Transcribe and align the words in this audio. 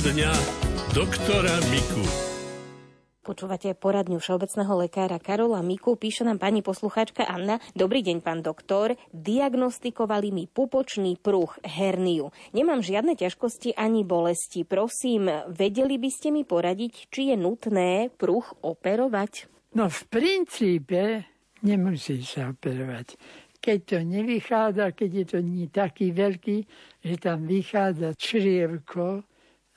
Poradňa 0.00 0.32
doktora 0.96 1.60
Miku. 1.68 2.00
Počúvate 3.20 3.76
poradňu 3.76 4.16
všeobecného 4.16 4.88
lekára 4.88 5.20
Karola 5.20 5.60
Miku. 5.60 5.92
Píše 5.92 6.24
nám 6.24 6.40
pani 6.40 6.64
poslucháčka 6.64 7.28
Anna. 7.28 7.60
Dobrý 7.76 8.00
deň, 8.00 8.24
pán 8.24 8.40
doktor. 8.40 8.96
Diagnostikovali 9.12 10.32
mi 10.32 10.48
pupočný 10.48 11.20
pruh, 11.20 11.52
herniu. 11.60 12.32
Nemám 12.56 12.80
žiadne 12.80 13.12
ťažkosti 13.12 13.76
ani 13.76 14.00
bolesti. 14.00 14.64
Prosím, 14.64 15.28
vedeli 15.52 16.00
by 16.00 16.08
ste 16.08 16.32
mi 16.32 16.48
poradiť, 16.48 17.12
či 17.12 17.28
je 17.28 17.36
nutné 17.36 18.08
pruh 18.16 18.48
operovať? 18.64 19.52
No 19.76 19.92
v 19.92 20.00
princípe 20.08 21.28
nemusí 21.60 22.24
sa 22.24 22.48
operovať. 22.48 23.20
Keď 23.60 23.78
to 23.84 23.98
nevychádza, 24.00 24.96
keď 24.96 25.10
je 25.12 25.26
to 25.28 25.38
nie 25.44 25.68
taký 25.68 26.16
veľký, 26.16 26.64
že 27.04 27.14
tam 27.20 27.44
vychádza 27.44 28.16
črievko 28.16 29.28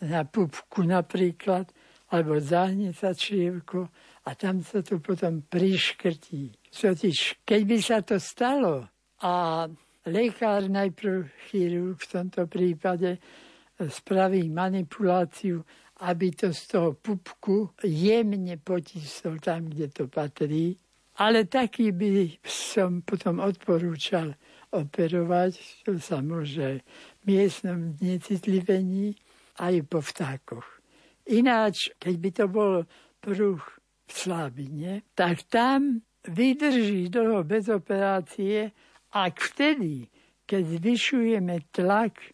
na 0.03 0.27
pupku 0.27 0.83
napríklad, 0.83 1.71
alebo 2.13 2.37
zahne 2.37 2.93
sa 2.93 3.15
črievko 3.15 3.89
a 4.27 4.37
tam 4.37 4.61
sa 4.61 4.85
to 4.85 5.01
potom 5.01 5.41
priškrtí. 5.41 6.53
Totiž, 6.69 7.41
keď 7.47 7.61
by 7.65 7.77
sa 7.81 7.97
to 8.05 8.21
stalo 8.21 8.85
a 9.23 9.65
lekár, 10.05 10.69
najprv 10.69 11.31
chirurg 11.49 11.97
v 11.97 12.07
tomto 12.11 12.45
prípade, 12.45 13.17
spraví 13.81 14.47
manipuláciu, 14.53 15.65
aby 16.05 16.35
to 16.35 16.53
z 16.53 16.61
toho 16.67 16.89
pupku 16.93 17.71
jemne 17.81 18.59
potisol 18.59 19.39
tam, 19.39 19.71
kde 19.71 19.87
to 19.89 20.05
patrí. 20.05 20.77
Ale 21.21 21.45
taký 21.45 21.93
by 21.93 22.41
som 22.45 23.05
potom 23.05 23.37
odporúčal 23.37 24.33
operovať, 24.73 25.85
to 25.85 26.01
sa 26.01 26.25
môže 26.25 26.81
v 27.21 27.23
miestnom 27.29 27.93
necitlivení 28.01 29.13
aj 29.59 29.75
po 29.85 29.99
vtákoch. 30.01 30.65
Ináč, 31.29 31.93
keď 32.01 32.15
by 32.19 32.29
to 32.35 32.45
bol 32.51 32.73
pruh 33.23 33.61
v 34.03 34.11
Slábine, 34.11 35.07
tak 35.15 35.47
tam 35.47 36.03
vydrží 36.27 37.07
dlho 37.07 37.43
bez 37.43 37.71
operácie, 37.71 38.71
ak 39.13 39.35
vtedy, 39.39 40.07
keď 40.43 40.63
zvyšujeme 40.79 41.71
tlak 41.71 42.19
e, 42.19 42.29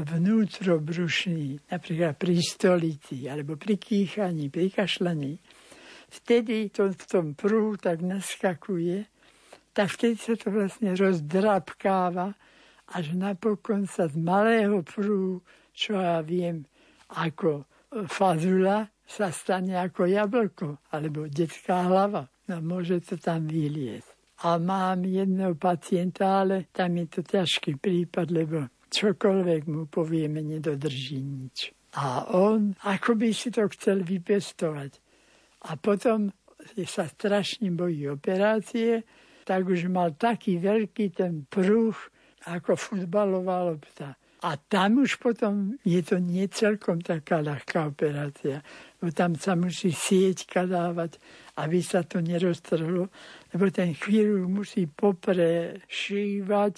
vnútrobrušný, 0.00 1.68
napríklad 1.68 2.16
pri 2.16 2.36
stolici, 2.40 3.28
alebo 3.28 3.60
pri 3.60 3.76
kýchaní, 3.76 4.48
pri 4.48 4.72
kašľaní, 4.72 5.36
vtedy 6.08 6.72
to 6.72 6.88
v 6.92 7.04
tom 7.04 7.26
pruhu 7.36 7.76
tak 7.76 8.00
naskakuje, 8.00 9.04
tak 9.74 9.90
vtedy 9.90 10.16
sa 10.16 10.34
to 10.38 10.48
vlastne 10.54 10.94
rozdrapkáva, 10.94 12.32
až 12.94 13.16
napokon 13.16 13.88
sa 13.88 14.06
z 14.06 14.16
malého 14.20 14.84
pruhu, 14.86 15.42
čo 15.74 15.98
ja 15.98 16.22
viem, 16.22 16.62
ako 17.18 17.66
fazula 18.06 18.86
sa 19.04 19.28
stane 19.28 19.76
ako 19.76 20.08
jablko 20.08 20.68
alebo 20.94 21.28
detská 21.28 21.84
hlava. 21.90 22.30
No 22.48 22.62
môže 22.64 23.02
to 23.04 23.20
tam 23.20 23.50
vyliesť. 23.50 24.14
A 24.44 24.60
mám 24.60 25.06
jedného 25.06 25.54
pacienta, 25.54 26.44
ale 26.44 26.68
tam 26.74 26.98
je 27.00 27.06
to 27.08 27.20
ťažký 27.22 27.80
prípad, 27.80 28.26
lebo 28.34 28.68
čokoľvek 28.90 29.62
mu 29.70 29.86
povieme, 29.88 30.42
nedodrží 30.42 31.22
nič. 31.22 31.72
A 31.94 32.26
on 32.34 32.74
ako 32.82 33.14
by 33.14 33.30
si 33.30 33.54
to 33.54 33.70
chcel 33.70 34.02
vypestovať. 34.02 34.98
A 35.70 35.78
potom 35.78 36.34
sa 36.84 37.08
strašne 37.08 37.72
bojí 37.72 38.10
operácie, 38.10 39.06
tak 39.46 39.68
už 39.68 39.88
mal 39.88 40.12
taký 40.16 40.60
veľký 40.60 41.14
ten 41.14 41.46
pruh, 41.48 41.96
ako 42.44 42.76
futbalová 42.76 43.64
lopta. 43.72 44.16
A 44.44 44.60
tam 44.60 45.00
už 45.00 45.16
potom 45.24 45.80
je 45.88 46.04
to 46.04 46.20
nie 46.20 46.44
celkom 46.52 47.00
taká 47.00 47.40
ľahká 47.40 47.88
operácia, 47.88 48.60
lebo 49.00 49.08
tam 49.16 49.40
sa 49.40 49.56
musí 49.56 49.88
sieťka 49.88 50.68
dávať, 50.68 51.16
aby 51.56 51.80
sa 51.80 52.04
to 52.04 52.20
neroztrhlo, 52.20 53.08
lebo 53.56 53.64
ten 53.72 53.96
chirurg 53.96 54.44
musí 54.44 54.84
poprešívať 54.84 56.74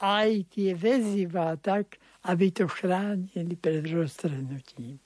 aj 0.00 0.28
tie 0.48 0.72
väzivá 0.72 1.60
tak, 1.60 2.00
aby 2.24 2.48
to 2.56 2.64
chránili 2.72 3.52
pred 3.52 3.84
roztrhnutím. 3.84 4.96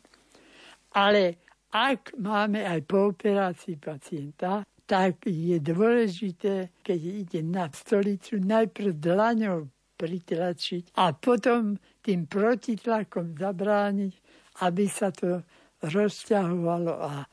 Ale 0.95 1.43
ak 1.75 2.15
máme 2.15 2.63
aj 2.63 2.81
po 2.87 3.11
operácii 3.11 3.75
pacienta, 3.75 4.63
tak 4.87 5.27
je 5.27 5.59
dôležité, 5.59 6.79
keď 6.81 7.01
ide 7.27 7.41
na 7.43 7.67
stolicu, 7.75 8.39
najprv 8.39 8.97
dlaňou 8.97 9.67
pritlačiť 9.99 10.95
a 10.95 11.11
potom 11.11 11.75
tým 11.99 12.31
protitlakom 12.31 13.35
zabrániť, 13.35 14.15
aby 14.63 14.87
sa 14.87 15.11
to 15.11 15.43
rozťahovalo 15.83 16.95
a 16.95 17.15
e, 17.23 17.27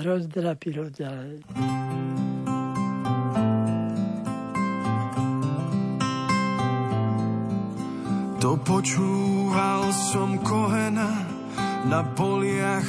rozdrapilo 0.00 0.88
ďalej. 0.88 1.44
To 8.42 8.58
počúval 8.58 9.94
som 9.94 10.34
kohena, 10.42 11.32
na 11.86 12.02
poliach 12.14 12.86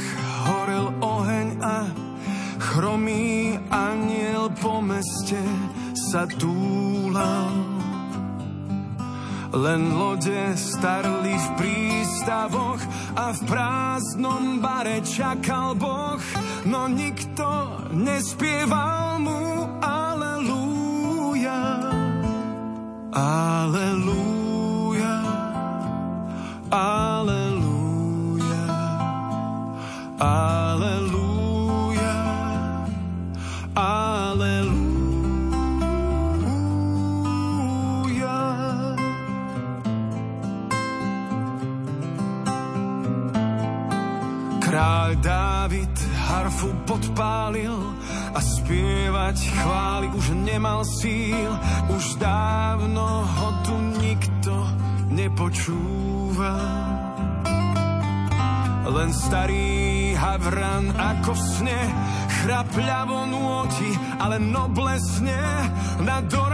horel 0.49 0.89
oheň 1.01 1.47
a 1.61 1.77
chromý 2.61 3.57
aniel 3.69 4.49
po 4.57 4.81
meste 4.81 5.41
sa 5.93 6.25
túlal. 6.25 7.72
Len 9.53 9.93
lode 9.93 10.57
starli 10.57 11.37
v 11.37 11.47
prístavoch 11.61 12.81
a 13.13 13.37
v 13.37 13.39
prázdnom 13.45 14.57
bare 14.57 15.05
čakal 15.05 15.77
Boh, 15.77 16.17
no 16.65 16.89
nikto 16.89 17.45
nespieval 17.93 19.21
mu 19.21 19.69
Aleluja. 19.77 21.61
Aleluja. 23.13 25.21
Aleluja. 26.73 27.42
Dávid 45.23 45.95
harfu 46.19 46.67
podpálil 46.83 47.71
a 48.35 48.39
spievať 48.43 49.37
chváli 49.55 50.07
už 50.11 50.35
nemal 50.43 50.83
síl. 50.83 51.47
Už 51.95 52.19
dávno 52.19 53.23
ho 53.23 53.49
tu 53.63 53.75
nikto 54.03 54.51
nepočúva. 55.15 56.59
Len 58.83 59.09
starý 59.15 60.11
havran 60.19 60.91
ako 60.91 61.31
v 61.31 61.41
sne 61.55 61.81
chrapľavo 62.43 63.23
nôti, 63.23 63.95
ale 64.19 64.43
noblesne 64.43 65.39
na 66.03 66.19
doráňanom 66.19 66.52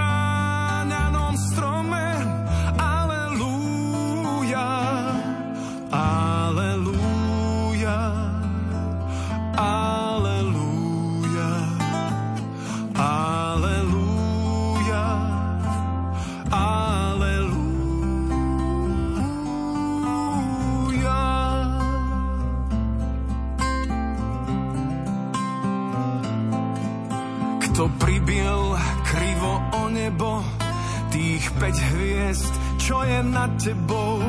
tých 31.09 31.49
päť 31.57 31.75
hviezd, 31.93 32.53
čo 32.77 33.03
je 33.05 33.23
nad 33.25 33.49
tebou, 33.57 34.21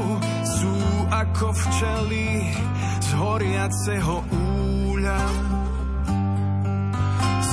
sú 0.45 0.75
ako 1.13 1.53
včely 1.53 2.55
z 3.01 3.09
horiaceho 3.17 4.25
úľa. 4.89 5.21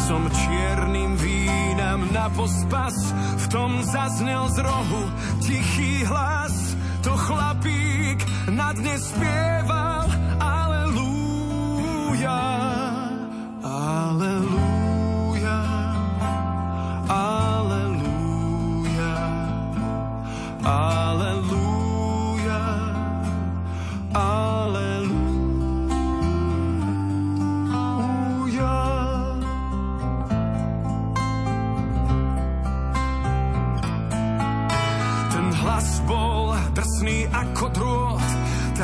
Som 0.07 0.31
čiernym 0.31 1.19
vínam 1.19 2.07
na 2.15 2.31
pospas, 2.31 2.95
v 3.13 3.45
tom 3.51 3.83
zaznel 3.83 4.47
z 4.55 4.63
rohu 4.63 5.03
tichý 5.43 6.07
hlas. 6.07 6.55
To 7.03 7.11
chlapík 7.15 8.19
na 8.51 8.73
dne 8.75 8.99
spieval, 8.99 10.07
aleluja, 10.39 12.39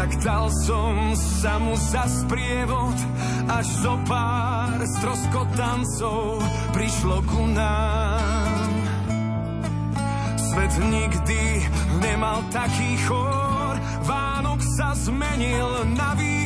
tak 0.04 0.20
dal 0.20 0.52
som 0.52 1.16
sa 1.16 1.56
mu 1.64 1.80
za 1.80 2.04
sprievod, 2.04 2.98
až 3.48 3.64
zo 3.88 3.96
pár 4.04 4.84
stroskotancov 5.00 6.44
prišlo 6.76 7.24
ku 7.24 7.48
nám. 7.48 8.68
Svet 10.36 10.76
nikdy 10.92 11.64
nemal 12.04 12.44
taký 12.52 13.00
chor, 13.08 13.80
Vánok 14.04 14.60
sa 14.76 14.92
zmenil 14.92 15.88
na 15.96 16.12
výchor, 16.20 16.43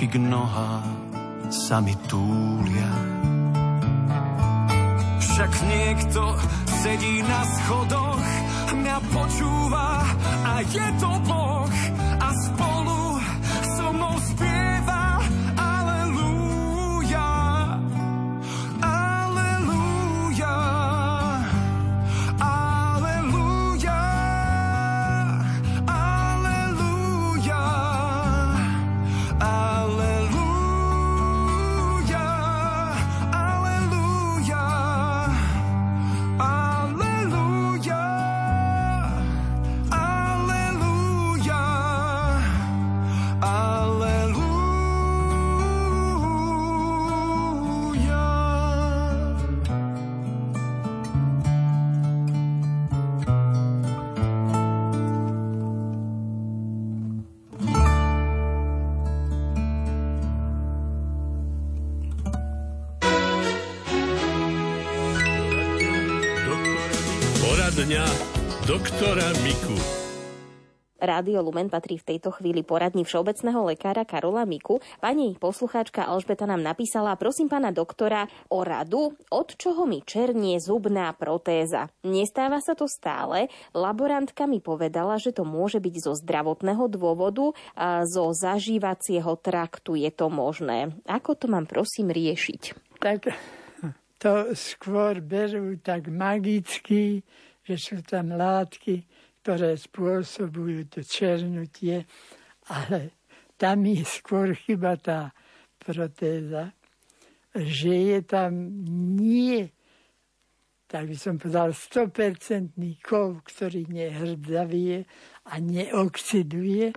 mačky 0.00 0.16
k 0.16 0.22
nohám 0.32 0.96
sa 1.52 1.84
mi 1.84 1.92
túlia. 2.08 2.92
Však 5.20 5.52
niekto 5.68 6.22
sedí 6.80 7.20
na 7.20 7.40
schodoch, 7.44 8.24
mňa 8.80 8.96
počúva 9.12 10.00
a 10.48 10.64
je 10.64 10.86
to 10.96 11.10
Boh 11.28 11.39
Rádio 71.00 71.40
Lumen 71.40 71.72
patrí 71.72 71.96
v 71.96 72.14
tejto 72.14 72.30
chvíli 72.36 72.60
poradni 72.60 73.08
všeobecného 73.08 73.64
lekára 73.72 74.04
Karola 74.04 74.44
Miku. 74.44 74.84
Pani 75.00 75.34
poslucháčka 75.40 76.04
Alžbeta 76.04 76.44
nám 76.44 76.60
napísala, 76.60 77.16
prosím 77.16 77.48
pána 77.48 77.72
doktora 77.72 78.28
o 78.52 78.60
radu, 78.60 79.16
od 79.32 79.48
čoho 79.56 79.88
mi 79.88 80.04
černie 80.04 80.60
zubná 80.60 81.10
protéza. 81.16 81.88
Nestáva 82.04 82.60
sa 82.60 82.76
to 82.76 82.84
stále. 82.84 83.48
Laborantka 83.72 84.44
mi 84.44 84.60
povedala, 84.60 85.16
že 85.16 85.32
to 85.32 85.48
môže 85.48 85.80
byť 85.80 85.94
zo 86.04 86.12
zdravotného 86.14 86.86
dôvodu 86.92 87.56
a 87.72 88.04
zo 88.04 88.30
zažívacieho 88.36 89.40
traktu 89.40 89.96
je 89.96 90.12
to 90.12 90.28
možné. 90.28 90.92
Ako 91.08 91.32
to 91.32 91.48
mám 91.48 91.64
prosím 91.64 92.12
riešiť? 92.12 92.92
tak 93.00 93.32
to 94.20 94.52
skôr 94.52 95.24
berú 95.24 95.80
tak 95.80 96.12
magicky, 96.12 97.24
že 97.64 97.74
sú 97.80 98.04
tam 98.04 98.36
látky, 98.36 99.08
ktoré 99.40 99.76
spôsobujú 99.80 100.92
to 100.92 101.00
černutie, 101.00 102.04
ale 102.68 103.16
tam 103.56 103.88
je 103.88 104.04
skôr 104.04 104.52
chyba 104.52 105.00
tá 105.00 105.32
protéza, 105.80 106.76
že 107.56 107.90
je 107.90 108.18
tam 108.22 108.52
nie, 109.16 109.72
tak 110.86 111.08
by 111.08 111.16
som 111.16 111.40
povedal, 111.40 111.72
100% 111.72 112.76
kov, 113.00 113.42
ktorý 113.48 113.88
nehrdzavie 113.88 115.08
a 115.48 115.52
neoxiduje, 115.56 116.92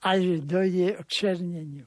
ale 0.00 0.18
že 0.22 0.36
dojde 0.46 0.88
k 0.96 1.06
černeniu. 1.06 1.86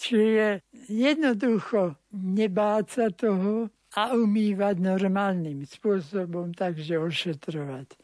Čiže 0.00 0.64
jednoducho 0.88 2.00
nebáť 2.16 2.84
sa 2.88 3.06
toho 3.12 3.68
a 3.92 4.14
umývať 4.14 4.80
normálnym 4.80 5.66
spôsobom, 5.66 6.54
takže 6.54 6.96
ošetrovať. 6.96 7.98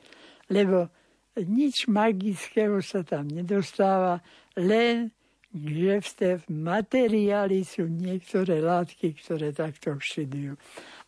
Lebo 0.51 0.91
nič 1.37 1.89
magického 1.89 2.81
sa 2.81 3.05
tam 3.05 3.29
nedostáva, 3.29 4.25
len 4.57 5.13
že 5.57 5.95
v 6.05 6.11
tej 6.21 6.37
materiáli 6.53 7.65
sú 7.65 7.89
niektoré 7.89 8.61
látky, 8.61 9.17
ktoré 9.17 9.57
takto 9.57 9.97
oxidujú. 9.97 10.53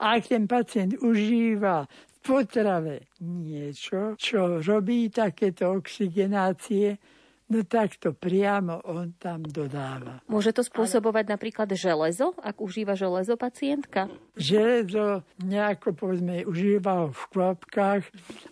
Ak 0.01 0.33
ten 0.33 0.49
pacient 0.49 0.97
užíva 1.05 1.85
v 1.85 2.17
potrave 2.25 3.13
niečo, 3.21 4.17
čo 4.17 4.65
robí 4.65 5.13
takéto 5.13 5.77
oxigenácie, 5.77 6.97
no 7.49 7.65
tak 7.65 7.97
to 7.97 8.13
priamo 8.13 8.81
on 8.85 9.17
tam 9.17 9.45
dodáva. 9.45 10.21
Môže 10.29 10.53
to 10.53 10.61
spôsobovať 10.61 11.33
napríklad 11.33 11.69
železo, 11.73 12.37
ak 12.39 12.61
užíva 12.61 12.95
železo 12.95 13.41
pacientka? 13.41 14.13
Železo 14.37 15.25
nejako 15.43 15.97
povedzme 15.97 16.45
užíva 16.45 17.05
ho 17.05 17.09
v 17.11 17.23
kvapkách 17.33 18.05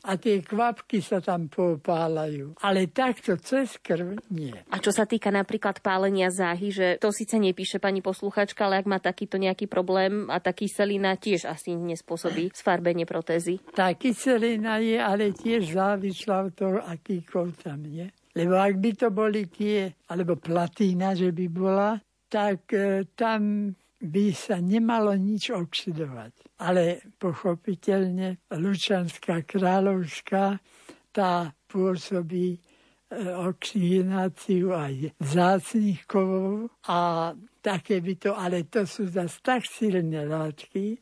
a 0.02 0.12
tie 0.18 0.42
kvapky 0.42 1.04
sa 1.04 1.20
tam 1.20 1.46
popálajú. 1.46 2.58
Ale 2.64 2.88
takto 2.90 3.36
cez 3.38 3.76
krv 3.78 4.18
nie. 4.32 4.56
A 4.72 4.76
čo 4.80 4.90
sa 4.90 5.04
týka 5.04 5.28
napríklad 5.30 5.84
pálenia 5.84 6.32
záhy, 6.32 6.72
že 6.72 6.96
to 6.98 7.12
síce 7.12 7.36
nepíše 7.36 7.78
pani 7.78 8.00
posluchačka, 8.00 8.66
ale 8.66 8.82
ak 8.82 8.86
má 8.88 8.98
takýto 8.98 9.36
nejaký 9.36 9.68
problém 9.70 10.26
a 10.32 10.40
tá 10.40 10.50
kyselina 10.56 11.14
tiež 11.20 11.46
asi 11.46 11.76
nespôsobí 11.76 12.50
sfarbenie 12.56 13.04
protézy. 13.04 13.60
Tá 13.76 13.92
kyselina 13.94 14.80
je 14.80 14.98
ale 14.98 15.30
tiež 15.36 15.76
závislá 15.76 16.48
od 16.48 16.52
toho, 16.56 16.78
aký 16.82 17.22
kov 17.22 17.52
tam 17.60 17.84
je. 17.86 18.08
Lebo 18.36 18.60
ak 18.60 18.74
by 18.76 18.90
to 18.92 19.08
boli 19.08 19.48
tie, 19.48 19.88
alebo 20.12 20.36
platína, 20.36 21.16
že 21.16 21.32
by 21.32 21.46
bola, 21.48 21.96
tak 22.28 22.68
e, 22.76 23.08
tam 23.16 23.72
by 23.96 24.26
sa 24.36 24.60
nemalo 24.60 25.16
nič 25.16 25.56
oxidovať. 25.56 26.60
Ale 26.60 27.00
pochopiteľne 27.16 28.44
Lučanská 28.52 29.40
kráľovská, 29.48 30.60
tá 31.16 31.48
pôsobí 31.64 32.48
e, 32.52 32.58
oxigenáciu 33.24 34.76
aj 34.76 35.16
vzácných 35.16 36.04
kovov 36.04 36.68
a 36.92 37.32
také 37.64 38.04
by 38.04 38.14
to, 38.20 38.30
ale 38.36 38.68
to 38.68 38.84
sú 38.84 39.08
zase 39.08 39.40
tak 39.40 39.64
silné 39.64 40.28
látky, 40.28 41.00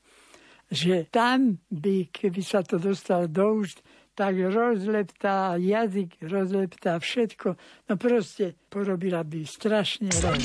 že 0.71 1.11
tam 1.11 1.59
by, 1.67 2.09
keby 2.15 2.41
sa 2.47 2.63
to 2.63 2.79
dostalo 2.79 3.27
do 3.27 3.63
úst, 3.63 3.83
tak 4.15 4.39
rozleptá 4.39 5.59
jazyk, 5.59 6.23
rozleptá 6.23 6.99
všetko. 7.03 7.59
No 7.91 7.95
proste 7.99 8.55
porobila 8.71 9.27
by 9.27 9.43
strašne 9.43 10.11
rol. 10.23 10.39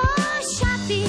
O 0.00 0.06
šaty, 0.40 1.04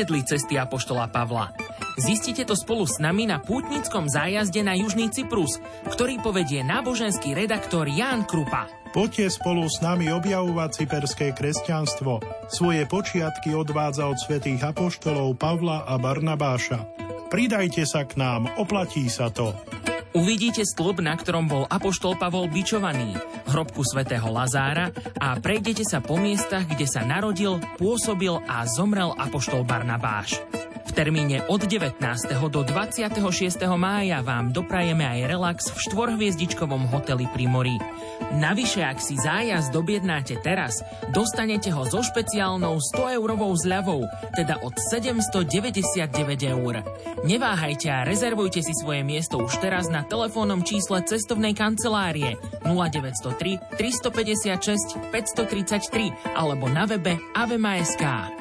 neviedli 0.00 0.24
cesty 0.24 0.56
Apoštola 0.56 1.12
Pavla. 1.12 1.52
Zistite 2.00 2.48
to 2.48 2.56
spolu 2.56 2.88
s 2.88 2.96
nami 3.04 3.28
na 3.28 3.36
pútnickom 3.36 4.08
zájazde 4.08 4.64
na 4.64 4.72
Južný 4.72 5.12
Cyprus, 5.12 5.60
ktorý 5.92 6.24
povedie 6.24 6.64
náboženský 6.64 7.36
redaktor 7.36 7.84
Ján 7.84 8.24
Krupa. 8.24 8.64
Poďte 8.96 9.28
spolu 9.28 9.68
s 9.68 9.84
nami 9.84 10.08
objavovať 10.08 10.72
cyperské 10.72 11.36
kresťanstvo. 11.36 12.24
Svoje 12.48 12.88
počiatky 12.88 13.52
odvádza 13.52 14.08
od 14.08 14.16
svätých 14.16 14.64
apoštolov 14.72 15.36
Pavla 15.36 15.84
a 15.84 16.00
Barnabáša. 16.00 16.80
Pridajte 17.28 17.84
sa 17.84 18.08
k 18.08 18.16
nám, 18.16 18.48
oplatí 18.56 19.04
sa 19.12 19.28
to. 19.28 19.52
Uvidíte 20.10 20.66
stĺp, 20.66 21.06
na 21.06 21.14
ktorom 21.14 21.46
bol 21.46 21.64
apoštol 21.70 22.18
Pavol 22.18 22.50
bičovaný, 22.50 23.14
hrobku 23.46 23.86
svätého 23.86 24.26
Lazára 24.26 24.90
a 25.22 25.38
prejdete 25.38 25.86
sa 25.86 26.02
po 26.02 26.18
miestach, 26.18 26.66
kde 26.66 26.82
sa 26.82 27.06
narodil, 27.06 27.62
pôsobil 27.78 28.34
a 28.50 28.66
zomrel 28.66 29.14
apoštol 29.14 29.62
Barnabáš. 29.62 30.42
V 30.90 30.98
termíne 30.98 31.46
od 31.46 31.70
19. 31.70 32.02
do 32.50 32.66
26. 32.66 33.22
mája 33.78 34.26
vám 34.26 34.50
doprajeme 34.50 35.06
aj 35.06 35.20
relax 35.30 35.70
v 35.70 35.78
štvorhviezdičkovom 35.86 36.90
hoteli 36.90 37.30
pri 37.30 37.46
mori. 37.46 37.78
Navyše, 38.34 38.82
ak 38.82 38.98
si 38.98 39.14
zájazd 39.14 39.70
objednáte 39.70 40.42
teraz, 40.42 40.82
dostanete 41.14 41.70
ho 41.70 41.86
so 41.86 42.02
špeciálnou 42.02 42.82
100-eurovou 42.82 43.54
zľavou, 43.54 44.02
teda 44.34 44.58
od 44.66 44.74
799 44.90 46.10
eur. 46.58 46.82
Neváhajte 47.22 47.86
a 47.86 48.02
rezervujte 48.02 48.58
si 48.58 48.74
svoje 48.74 49.06
miesto 49.06 49.38
už 49.38 49.62
teraz 49.62 49.86
na 49.86 50.02
telefónnom 50.02 50.66
čísle 50.66 51.06
cestovnej 51.06 51.54
kancelárie 51.54 52.34
0903 52.66 53.78
356 53.78 54.98
533 55.14 56.34
alebo 56.34 56.66
na 56.66 56.82
webe 56.90 57.14
avema.sk. 57.38 58.39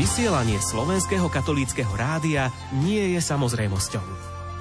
Vysielanie 0.00 0.56
slovenského 0.64 1.28
katolíckého 1.28 1.92
rádia 1.92 2.48
nie 2.72 3.12
je 3.12 3.20
samozrejmosťou. 3.20 4.00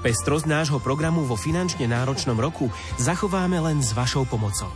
Pestrosť 0.04 0.44
nášho 0.44 0.84
programu 0.84 1.24
vo 1.24 1.40
finančne 1.40 1.88
náročnom 1.88 2.36
roku 2.36 2.68
zachováme 3.00 3.56
len 3.56 3.80
s 3.80 3.96
vašou 3.96 4.28
pomocou. 4.28 4.68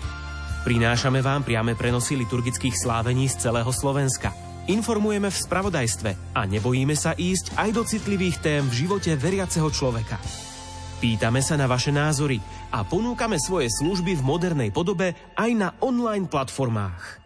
Prinášame 0.64 1.20
vám 1.20 1.44
priame 1.44 1.76
prenosy 1.76 2.16
liturgických 2.16 2.80
slávení 2.80 3.28
z 3.28 3.44
celého 3.44 3.68
Slovenska. 3.76 4.32
Informujeme 4.72 5.28
v 5.28 5.36
spravodajstve 5.36 6.32
a 6.32 6.48
nebojíme 6.48 6.96
sa 6.96 7.12
ísť 7.12 7.60
aj 7.60 7.70
do 7.76 7.84
citlivých 7.84 8.40
tém 8.40 8.64
v 8.64 8.88
živote 8.88 9.12
veriaceho 9.20 9.68
človeka. 9.68 10.16
Pýtame 11.04 11.44
sa 11.44 11.60
na 11.60 11.68
vaše 11.68 11.92
názory 11.92 12.40
a 12.72 12.88
ponúkame 12.88 13.36
svoje 13.36 13.68
služby 13.68 14.16
v 14.16 14.24
modernej 14.24 14.72
podobe 14.72 15.12
aj 15.36 15.52
na 15.60 15.76
online 15.84 16.32
platformách. 16.32 17.20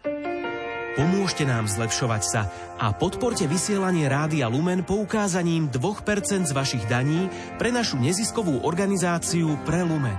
Pomôžte 0.98 1.46
nám 1.46 1.70
zlepšovať 1.70 2.24
sa 2.26 2.50
a 2.82 2.90
podporte 2.90 3.46
vysielanie 3.46 4.10
Rádia 4.10 4.50
Lumen 4.50 4.82
poukázaním 4.82 5.70
2% 5.70 6.50
z 6.50 6.52
vašich 6.58 6.90
daní 6.90 7.30
pre 7.62 7.70
našu 7.70 8.02
neziskovú 8.02 8.66
organizáciu 8.66 9.62
Pre 9.62 9.86
Lumen. 9.86 10.18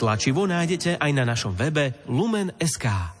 Tlačivo 0.00 0.48
nájdete 0.48 0.96
aj 0.96 1.10
na 1.12 1.28
našom 1.28 1.52
webe 1.52 1.92
lumen.sk. 2.08 3.19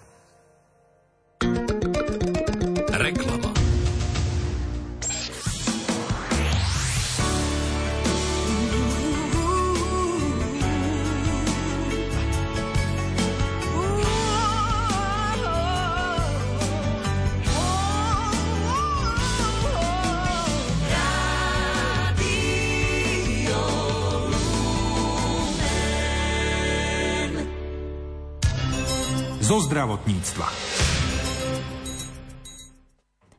zo 29.50 29.58
zdravotníctva. 29.66 30.46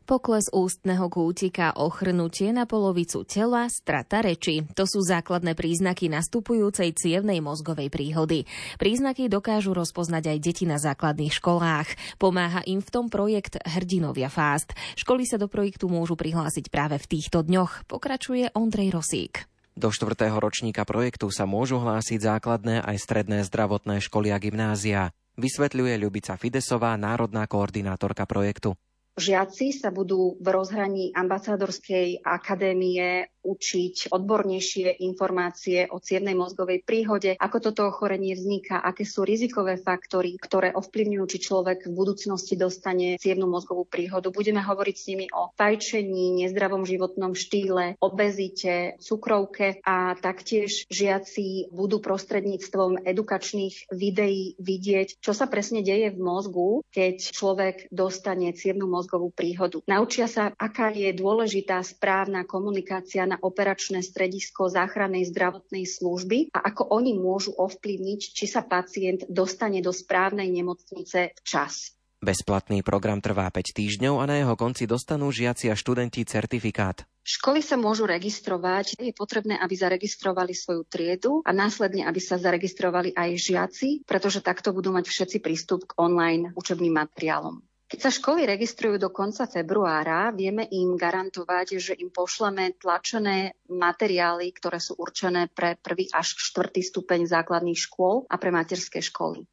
Pokles 0.03 0.51
ústneho 0.51 1.07
kútika, 1.07 1.71
ochrnutie 1.71 2.51
na 2.51 2.67
polovicu 2.67 3.23
tela, 3.23 3.71
strata 3.71 4.19
reči. 4.19 4.67
To 4.75 4.83
sú 4.83 4.99
základné 5.07 5.55
príznaky 5.55 6.11
nastupujúcej 6.11 6.91
cievnej 6.91 7.39
mozgovej 7.39 7.87
príhody. 7.87 8.43
Príznaky 8.75 9.31
dokážu 9.31 9.71
rozpoznať 9.71 10.35
aj 10.35 10.37
deti 10.43 10.67
na 10.67 10.83
základných 10.83 11.31
školách. 11.31 12.19
Pomáha 12.19 12.59
im 12.67 12.83
v 12.83 12.91
tom 12.91 13.07
projekt 13.07 13.55
Hrdinovia 13.63 14.27
Fast. 14.27 14.75
Školy 14.99 15.23
sa 15.23 15.39
do 15.39 15.47
projektu 15.47 15.87
môžu 15.87 16.19
prihlásiť 16.19 16.67
práve 16.67 16.99
v 16.99 17.07
týchto 17.07 17.39
dňoch, 17.39 17.87
pokračuje 17.87 18.51
Ondrej 18.51 18.99
Rosík. 18.99 19.47
Do 19.79 19.87
štvrtého 19.87 20.35
ročníka 20.35 20.83
projektu 20.83 21.31
sa 21.31 21.47
môžu 21.47 21.79
hlásiť 21.79 22.19
základné 22.19 22.83
aj 22.83 22.99
stredné 22.99 23.47
zdravotné 23.47 24.03
školy 24.03 24.35
a 24.35 24.43
gymnázia 24.43 25.15
vysvetľuje 25.37 25.95
Ľubica 26.01 26.35
Fidesová, 26.35 26.95
národná 26.99 27.47
koordinátorka 27.47 28.27
projektu. 28.27 28.75
Žiaci 29.19 29.75
sa 29.75 29.91
budú 29.91 30.39
v 30.39 30.47
rozhraní 30.47 31.11
ambasádorskej 31.11 32.23
akadémie 32.23 33.27
učiť 33.41 34.13
odbornejšie 34.13 35.01
informácie 35.01 35.89
o 35.89 35.97
cievnej 35.97 36.37
mozgovej 36.37 36.85
príhode, 36.85 37.33
ako 37.37 37.57
toto 37.59 37.81
ochorenie 37.89 38.37
vzniká, 38.37 38.79
aké 38.81 39.03
sú 39.03 39.25
rizikové 39.25 39.81
faktory, 39.81 40.37
ktoré 40.37 40.71
ovplyvňujú, 40.77 41.25
či 41.25 41.37
človek 41.41 41.89
v 41.89 41.93
budúcnosti 41.93 42.55
dostane 42.55 43.17
cievnu 43.17 43.49
mozgovú 43.49 43.85
príhodu. 43.89 44.29
Budeme 44.29 44.61
hovoriť 44.61 44.95
s 44.95 45.07
nimi 45.09 45.25
o 45.33 45.49
fajčení, 45.57 46.45
nezdravom 46.45 46.85
životnom 46.85 47.33
štýle, 47.33 47.97
obezite, 47.97 48.95
cukrovke 49.01 49.81
a 49.81 50.13
taktiež 50.19 50.85
žiaci 50.87 51.73
budú 51.73 51.97
prostredníctvom 52.03 53.03
edukačných 53.07 53.89
videí 53.89 54.53
vidieť, 54.61 55.23
čo 55.23 55.33
sa 55.33 55.49
presne 55.49 55.81
deje 55.81 56.13
v 56.13 56.19
mozgu, 56.19 56.83
keď 56.93 57.33
človek 57.33 57.89
dostane 57.89 58.53
cievnu 58.53 58.85
mozgovú 58.85 59.33
príhodu. 59.33 59.81
Naučia 59.87 60.27
sa, 60.29 60.53
aká 60.55 60.93
je 60.93 61.09
dôležitá 61.15 61.81
správna 61.81 62.43
komunikácia 62.43 63.23
na 63.31 63.37
operačné 63.39 64.03
stredisko 64.03 64.67
záchrannej 64.67 65.31
zdravotnej 65.31 65.87
služby 65.87 66.51
a 66.51 66.59
ako 66.67 66.91
oni 66.91 67.15
môžu 67.15 67.55
ovplyvniť, 67.55 68.21
či 68.35 68.45
sa 68.51 68.67
pacient 68.67 69.23
dostane 69.31 69.79
do 69.79 69.95
správnej 69.95 70.51
nemocnice 70.51 71.31
včas. 71.39 71.95
Bezplatný 72.21 72.85
program 72.85 73.17
trvá 73.17 73.49
5 73.49 73.73
týždňov 73.73 74.21
a 74.21 74.29
na 74.29 74.37
jeho 74.37 74.53
konci 74.53 74.85
dostanú 74.85 75.33
žiaci 75.33 75.73
a 75.73 75.75
študenti 75.79 76.21
certifikát. 76.21 77.01
Školy 77.25 77.65
sa 77.65 77.81
môžu 77.81 78.05
registrovať. 78.05 78.93
Je 79.01 79.09
potrebné, 79.09 79.57
aby 79.57 79.73
zaregistrovali 79.73 80.53
svoju 80.53 80.85
triedu 80.85 81.41
a 81.41 81.49
následne, 81.49 82.05
aby 82.05 82.21
sa 82.21 82.37
zaregistrovali 82.37 83.17
aj 83.17 83.29
žiaci, 83.41 83.89
pretože 84.05 84.45
takto 84.45 84.69
budú 84.69 84.93
mať 84.93 85.09
všetci 85.09 85.37
prístup 85.41 85.89
k 85.89 85.97
online 85.97 86.53
učebným 86.53 86.93
materiálom. 86.93 87.65
Keď 87.91 87.99
sa 87.99 88.07
školy 88.07 88.47
registrujú 88.47 88.95
do 88.95 89.11
konca 89.11 89.43
februára, 89.51 90.31
vieme 90.31 90.63
im 90.71 90.95
garantovať, 90.95 91.75
že 91.75 91.93
im 91.99 92.07
pošleme 92.07 92.79
tlačené 92.79 93.59
materiály, 93.67 94.47
ktoré 94.55 94.79
sú 94.79 94.95
určené 94.95 95.51
pre 95.51 95.75
prvý 95.75 96.07
až 96.15 96.39
štvrtý 96.39 96.87
stupeň 96.87 97.27
základných 97.27 97.75
škôl 97.75 98.23
a 98.31 98.39
pre 98.39 98.47
materské 98.47 99.03
školy. 99.03 99.43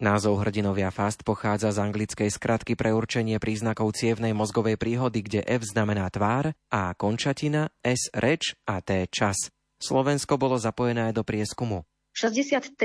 Názov 0.00 0.40
hrdinovia 0.40 0.88
FAST 0.88 1.28
pochádza 1.28 1.76
z 1.76 1.84
anglickej 1.84 2.32
skratky 2.32 2.72
pre 2.72 2.96
určenie 2.96 3.36
príznakov 3.36 3.92
cievnej 3.92 4.32
mozgovej 4.32 4.80
príhody, 4.80 5.20
kde 5.20 5.44
F 5.44 5.68
znamená 5.68 6.08
tvár, 6.08 6.56
A 6.72 6.96
končatina, 6.96 7.68
S 7.84 8.08
reč 8.16 8.56
a 8.64 8.80
T 8.80 9.12
čas. 9.12 9.52
Slovensko 9.76 10.40
bolo 10.40 10.56
zapojené 10.56 11.12
aj 11.12 11.20
do 11.20 11.22
prieskumu. 11.22 11.84
63% 12.14 12.78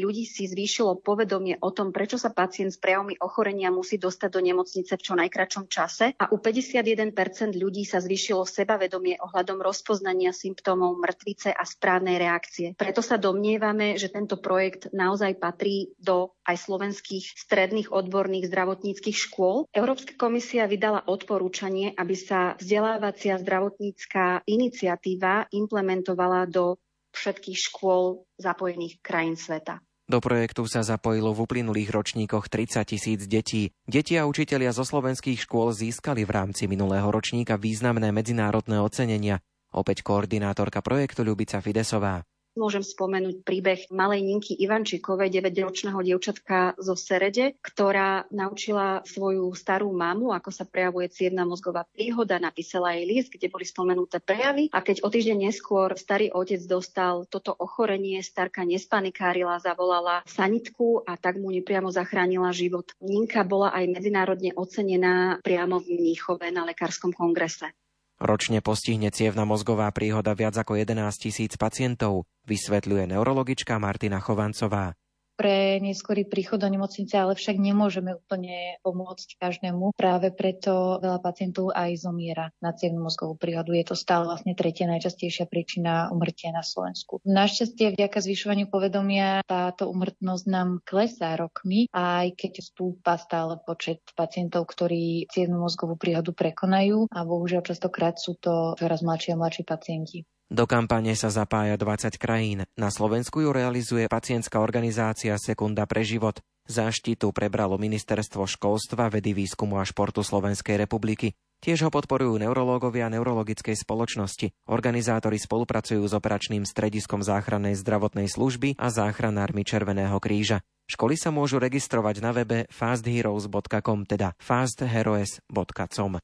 ľudí 0.00 0.24
si 0.24 0.48
zvýšilo 0.48 1.04
povedomie 1.04 1.60
o 1.60 1.68
tom, 1.70 1.92
prečo 1.92 2.16
sa 2.16 2.32
pacient 2.32 2.72
s 2.72 2.80
prejavmi 2.80 3.20
ochorenia 3.20 3.68
musí 3.68 4.00
dostať 4.00 4.30
do 4.32 4.40
nemocnice 4.40 4.96
v 4.96 5.04
čo 5.04 5.12
najkračom 5.14 5.68
čase 5.68 6.16
a 6.16 6.32
u 6.32 6.40
51% 6.40 7.12
ľudí 7.52 7.84
sa 7.84 8.00
zvýšilo 8.00 8.48
sebavedomie 8.48 9.20
ohľadom 9.20 9.60
rozpoznania 9.60 10.32
symptómov 10.32 10.96
mŕtvice 10.96 11.52
a 11.52 11.62
správnej 11.68 12.16
reakcie. 12.16 12.72
Preto 12.80 13.04
sa 13.04 13.20
domnievame, 13.20 14.00
že 14.00 14.08
tento 14.08 14.40
projekt 14.40 14.88
naozaj 14.96 15.36
patrí 15.36 15.92
do 16.00 16.32
aj 16.46 16.56
slovenských 16.64 17.36
stredných 17.36 17.92
odborných 17.92 18.48
zdravotníckých 18.48 19.18
škôl. 19.18 19.68
Európska 19.74 20.14
komisia 20.16 20.64
vydala 20.70 21.04
odporúčanie, 21.04 21.92
aby 21.98 22.14
sa 22.16 22.54
vzdelávacia 22.56 23.36
zdravotnícká 23.36 24.46
iniciatíva 24.46 25.50
implementovala 25.50 26.46
do 26.48 26.78
všetkých 27.16 27.58
škôl 27.72 28.28
zapojených 28.36 29.00
krajín 29.00 29.40
sveta. 29.40 29.80
Do 30.06 30.22
projektu 30.22 30.62
sa 30.70 30.86
zapojilo 30.86 31.34
v 31.34 31.42
uplynulých 31.42 31.90
ročníkoch 31.90 32.46
30 32.46 32.86
tisíc 32.86 33.20
detí. 33.26 33.74
Deti 33.90 34.14
a 34.14 34.28
učitelia 34.30 34.70
zo 34.70 34.86
slovenských 34.86 35.42
škôl 35.42 35.74
získali 35.74 36.22
v 36.22 36.30
rámci 36.30 36.70
minulého 36.70 37.10
ročníka 37.10 37.58
významné 37.58 38.14
medzinárodné 38.14 38.78
ocenenia. 38.78 39.42
Opäť 39.74 40.06
koordinátorka 40.06 40.78
projektu 40.78 41.26
Ľubica 41.26 41.58
Fidesová. 41.58 42.22
Môžem 42.56 42.80
spomenúť 42.80 43.44
príbeh 43.44 43.84
malej 43.92 44.24
Ninky 44.24 44.56
Ivančikovej, 44.56 45.28
9-ročného 45.28 46.00
dievčatka 46.00 46.72
zo 46.80 46.96
Serede, 46.96 47.52
ktorá 47.60 48.24
naučila 48.32 49.04
svoju 49.04 49.52
starú 49.52 49.92
mamu, 49.92 50.32
ako 50.32 50.48
sa 50.48 50.64
prejavuje 50.64 51.12
cievna 51.12 51.44
mozgová 51.44 51.84
príhoda, 51.84 52.40
napísala 52.40 52.96
jej 52.96 53.04
list, 53.04 53.28
kde 53.28 53.52
boli 53.52 53.68
spomenuté 53.68 54.24
prejavy 54.24 54.72
a 54.72 54.80
keď 54.80 55.04
o 55.04 55.12
týždeň 55.12 55.52
neskôr 55.52 55.92
starý 56.00 56.32
otec 56.32 56.64
dostal 56.64 57.28
toto 57.28 57.52
ochorenie, 57.52 58.24
starka 58.24 58.64
nespanikárila, 58.64 59.60
zavolala 59.60 60.24
sanitku 60.24 61.04
a 61.04 61.20
tak 61.20 61.36
mu 61.36 61.52
nepriamo 61.52 61.92
zachránila 61.92 62.56
život. 62.56 62.96
Ninka 63.04 63.44
bola 63.44 63.68
aj 63.76 63.84
medzinárodne 64.00 64.56
ocenená 64.56 65.44
priamo 65.44 65.76
v 65.76 65.92
Mníchove 66.00 66.48
na 66.48 66.64
lekárskom 66.64 67.12
kongrese. 67.12 67.68
Ročne 68.16 68.64
postihne 68.64 69.12
cievna 69.12 69.44
mozgová 69.44 69.92
príhoda 69.92 70.32
viac 70.32 70.56
ako 70.56 70.80
11 70.80 70.96
tisíc 71.20 71.52
pacientov, 71.60 72.24
vysvetľuje 72.48 73.12
neurologička 73.12 73.76
Martina 73.76 74.20
Chovancová 74.24 74.96
pre 75.36 75.78
neskorý 75.84 76.24
príchod 76.24 76.56
do 76.56 76.66
nemocnice, 76.66 77.12
ale 77.14 77.36
však 77.36 77.60
nemôžeme 77.60 78.16
úplne 78.16 78.80
pomôcť 78.80 79.36
každému. 79.36 79.92
Práve 79.94 80.32
preto 80.32 80.98
veľa 80.98 81.20
pacientov 81.20 81.76
aj 81.76 82.00
zomiera 82.00 82.50
na 82.64 82.72
cievnu 82.72 83.04
mozgovú 83.04 83.36
príhodu. 83.36 83.70
Je 83.76 83.84
to 83.84 83.94
stále 83.94 84.24
vlastne 84.24 84.56
tretia 84.56 84.88
najčastejšia 84.88 85.44
príčina 85.46 86.08
umrtia 86.08 86.50
na 86.50 86.64
Slovensku. 86.64 87.20
Našťastie 87.22 87.94
vďaka 87.94 88.18
zvyšovaniu 88.24 88.66
povedomia 88.72 89.44
táto 89.44 89.92
umrtnosť 89.92 90.44
nám 90.48 90.80
klesá 90.82 91.36
rokmi, 91.36 91.92
aj 91.92 92.32
keď 92.34 92.64
stúpa 92.64 93.20
stále 93.20 93.60
počet 93.62 94.00
pacientov, 94.16 94.66
ktorí 94.72 95.28
cievnu 95.28 95.60
mozgovú 95.60 96.00
príhodu 96.00 96.32
prekonajú 96.32 97.12
a 97.12 97.20
bohužiaľ 97.28 97.62
častokrát 97.62 98.16
sú 98.16 98.40
to 98.40 98.72
čoraz 98.80 99.04
mladší 99.04 99.36
a 99.36 99.40
mladší 99.40 99.62
pacienti. 99.68 100.24
Do 100.46 100.62
kampane 100.70 101.18
sa 101.18 101.26
zapája 101.26 101.74
20 101.74 102.22
krajín. 102.22 102.62
Na 102.78 102.94
Slovensku 102.94 103.42
ju 103.42 103.50
realizuje 103.50 104.06
pacientská 104.06 104.62
organizácia 104.62 105.34
Sekunda 105.42 105.90
pre 105.90 106.06
život. 106.06 106.38
Záštitu 106.70 107.34
prebralo 107.34 107.74
Ministerstvo 107.78 108.46
školstva, 108.46 109.10
vedy, 109.10 109.34
výskumu 109.34 109.82
a 109.82 109.84
športu 109.86 110.22
Slovenskej 110.22 110.78
republiky. 110.78 111.34
Tiež 111.58 111.88
ho 111.88 111.90
podporujú 111.90 112.38
neurológovia 112.38 113.10
neurologickej 113.10 113.74
spoločnosti. 113.74 114.54
Organizátori 114.70 115.34
spolupracujú 115.40 116.06
s 116.06 116.14
operačným 116.14 116.62
strediskom 116.62 117.26
záchrannej 117.26 117.74
zdravotnej 117.74 118.30
služby 118.30 118.78
a 118.78 118.86
záchranármi 118.86 119.66
Červeného 119.66 120.22
kríža. 120.22 120.62
Školy 120.86 121.18
sa 121.18 121.34
môžu 121.34 121.58
registrovať 121.58 122.22
na 122.22 122.30
webe 122.30 122.70
fastheroes.com, 122.70 124.06
teda 124.06 124.38
fastheroes.com. 124.38 126.22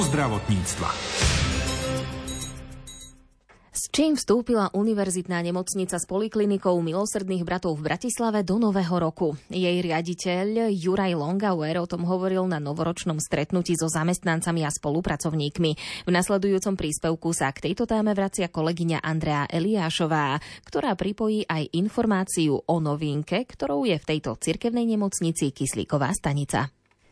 zdravotníctva. 0.00 0.90
S 3.70 3.88
čím 3.88 4.12
vstúpila 4.12 4.68
univerzitná 4.76 5.40
nemocnica 5.40 5.96
s 5.96 6.04
poliklinikou 6.04 6.76
milosrdných 6.84 7.46
bratov 7.48 7.80
v 7.80 7.88
Bratislave 7.88 8.44
do 8.44 8.60
nového 8.60 8.92
roku? 8.98 9.40
Jej 9.48 9.80
riaditeľ 9.80 10.68
Juraj 10.74 11.16
Longauer 11.16 11.80
o 11.80 11.88
tom 11.88 12.04
hovoril 12.04 12.44
na 12.44 12.60
novoročnom 12.60 13.16
stretnutí 13.22 13.78
so 13.78 13.88
zamestnancami 13.88 14.68
a 14.68 14.74
spolupracovníkmi. 14.74 15.70
V 16.04 16.10
nasledujúcom 16.12 16.76
príspevku 16.76 17.32
sa 17.32 17.54
k 17.56 17.72
tejto 17.72 17.88
téme 17.88 18.12
vracia 18.12 18.52
kolegyňa 18.52 19.00
Andrea 19.00 19.48
Eliášová, 19.48 20.36
ktorá 20.66 20.92
pripojí 20.92 21.48
aj 21.48 21.72
informáciu 21.72 22.60
o 22.60 22.76
novinke, 22.84 23.48
ktorou 23.48 23.88
je 23.88 23.96
v 23.96 24.08
tejto 24.12 24.36
cirkevnej 24.36 24.84
nemocnici 24.84 25.56
kyslíková 25.56 26.12
stanica. 26.12 26.68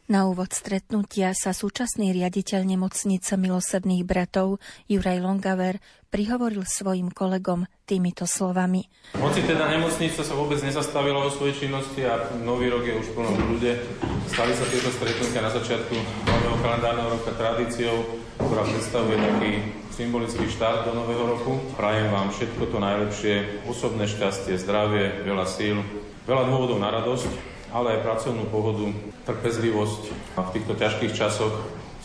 Na 0.08 0.24
úvod 0.24 0.56
stretnutia 0.56 1.36
sa 1.36 1.52
súčasný 1.52 2.16
riaditeľ 2.16 2.64
nemocnice 2.64 3.36
milosrdných 3.36 4.08
bratov 4.08 4.56
Juraj 4.88 5.20
Longaver 5.20 5.84
prihovoril 6.08 6.64
svojim 6.64 7.12
kolegom 7.12 7.68
týmito 7.84 8.24
slovami. 8.24 8.88
Hoci 9.20 9.44
teda 9.44 9.68
nemocnica 9.68 10.24
sa 10.24 10.32
vôbec 10.32 10.64
nezastavila 10.64 11.20
o 11.20 11.28
svojej 11.28 11.60
činnosti 11.60 12.08
a 12.08 12.24
nový 12.40 12.72
rok 12.72 12.88
je 12.88 12.96
už 12.96 13.12
plnom 13.12 13.36
ľude, 13.52 13.84
stali 14.32 14.56
sa 14.56 14.64
tieto 14.72 14.88
stretnutia 14.96 15.44
na 15.44 15.52
začiatku 15.52 15.92
nového 16.24 16.56
kalendárneho 16.64 17.12
roka 17.12 17.36
tradíciou, 17.36 18.24
ktorá 18.40 18.64
predstavuje 18.64 19.20
taký 19.20 19.52
symbolický 19.92 20.48
štart 20.48 20.88
do 20.88 20.96
nového 20.96 21.36
roku. 21.36 21.60
Prajem 21.76 22.08
vám 22.08 22.32
všetko 22.32 22.64
to 22.72 22.80
najlepšie, 22.80 23.60
osobné 23.68 24.08
šťastie, 24.08 24.56
zdravie, 24.56 25.20
veľa 25.28 25.44
síl, 25.44 25.84
veľa 26.24 26.48
dôvodov 26.48 26.80
na 26.80 26.96
radosť 26.96 27.57
ale 27.72 27.98
aj 27.98 28.04
pracovnú 28.04 28.48
pohodu, 28.48 28.88
trpezlivosť 29.28 30.02
v 30.36 30.50
týchto 30.56 30.74
ťažkých 30.76 31.12
časoch, 31.12 31.52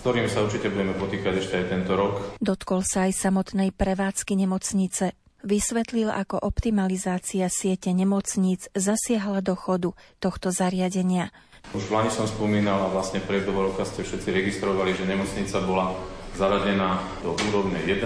ktorými 0.04 0.28
sa 0.28 0.44
určite 0.44 0.68
budeme 0.68 0.92
potýkať 1.00 1.34
ešte 1.40 1.56
aj 1.64 1.66
tento 1.72 1.96
rok. 1.96 2.14
Dotkol 2.44 2.84
sa 2.84 3.08
aj 3.08 3.16
samotnej 3.16 3.72
prevádzky 3.72 4.36
nemocnice. 4.36 5.16
Vysvetlil, 5.44 6.12
ako 6.12 6.40
optimalizácia 6.40 7.48
siete 7.48 7.92
nemocníc 7.92 8.68
zasiahla 8.76 9.44
do 9.44 9.56
chodu 9.56 9.92
tohto 10.20 10.52
zariadenia. 10.52 11.32
Už 11.72 11.88
v 11.88 11.96
Lani 11.96 12.12
som 12.12 12.28
spomínal 12.28 12.80
a 12.84 12.92
vlastne 12.92 13.24
v 13.24 13.48
roka 13.48 13.88
ste 13.88 14.04
všetci 14.04 14.30
registrovali, 14.36 14.92
že 14.92 15.08
nemocnica 15.08 15.64
bola 15.64 15.96
zaradená 16.36 17.00
do 17.24 17.36
úrovne 17.52 17.80
1 17.80 18.04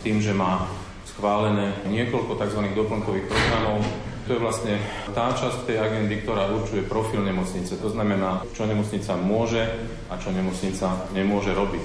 tým, 0.00 0.20
že 0.24 0.32
má 0.32 0.64
schválené 1.12 1.76
niekoľko 1.88 2.40
tzv. 2.40 2.60
doplnkových 2.72 3.28
programov, 3.28 3.84
to 4.26 4.38
je 4.38 4.40
vlastne 4.42 4.78
tá 5.10 5.34
časť 5.34 5.66
tej 5.66 5.82
agendy, 5.82 6.22
ktorá 6.22 6.46
určuje 6.54 6.86
profil 6.86 7.26
nemocnice. 7.26 7.74
To 7.82 7.90
znamená, 7.90 8.46
čo 8.54 8.70
nemocnica 8.70 9.18
môže 9.18 9.62
a 10.06 10.14
čo 10.18 10.30
nemocnica 10.30 11.10
nemôže 11.10 11.50
robiť. 11.50 11.84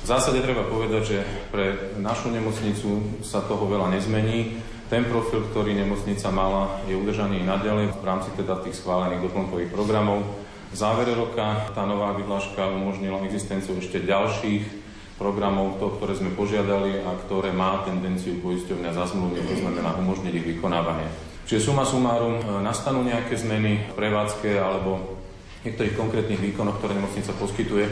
V 0.00 0.06
zásade 0.08 0.40
treba 0.42 0.64
povedať, 0.66 1.02
že 1.04 1.18
pre 1.52 1.94
našu 2.00 2.32
nemocnicu 2.32 3.22
sa 3.22 3.44
toho 3.44 3.68
veľa 3.68 3.92
nezmení. 3.94 4.58
Ten 4.90 5.06
profil, 5.06 5.46
ktorý 5.52 5.76
nemocnica 5.76 6.32
mala, 6.34 6.82
je 6.90 6.98
udržaný 6.98 7.46
naďalej 7.46 7.94
v 7.94 8.04
rámci 8.04 8.34
teda 8.34 8.58
tých 8.64 8.80
schválených 8.80 9.22
doplnkových 9.30 9.70
programov. 9.70 10.26
V 10.70 10.76
závere 10.78 11.14
roka 11.14 11.70
tá 11.70 11.86
nová 11.86 12.16
vyhláška 12.18 12.66
umožnila 12.74 13.22
existenciu 13.28 13.78
ešte 13.78 14.02
ďalších 14.02 14.80
programov, 15.20 15.76
to, 15.78 15.92
ktoré 16.00 16.16
sme 16.16 16.32
požiadali 16.32 17.04
a 17.04 17.14
ktoré 17.28 17.52
má 17.52 17.84
tendenciu 17.84 18.40
poisťovňa 18.40 18.90
zazmluvniť, 18.96 19.44
to 19.46 19.56
znamená 19.62 19.94
umožniť 20.00 20.32
ich 20.32 20.48
vykonávanie. 20.56 21.29
Čiže 21.48 21.70
suma 21.70 21.84
sumárum, 21.84 22.40
e, 22.40 22.42
nastanú 22.64 23.04
nejaké 23.04 23.36
zmeny 23.38 23.90
v 23.90 23.92
prevádzke 23.96 24.50
alebo 24.58 25.20
niektorých 25.64 25.94
konkrétnych 25.96 26.40
výkonoch, 26.40 26.80
ktoré 26.80 26.96
nemocnica 26.96 27.36
poskytuje, 27.36 27.84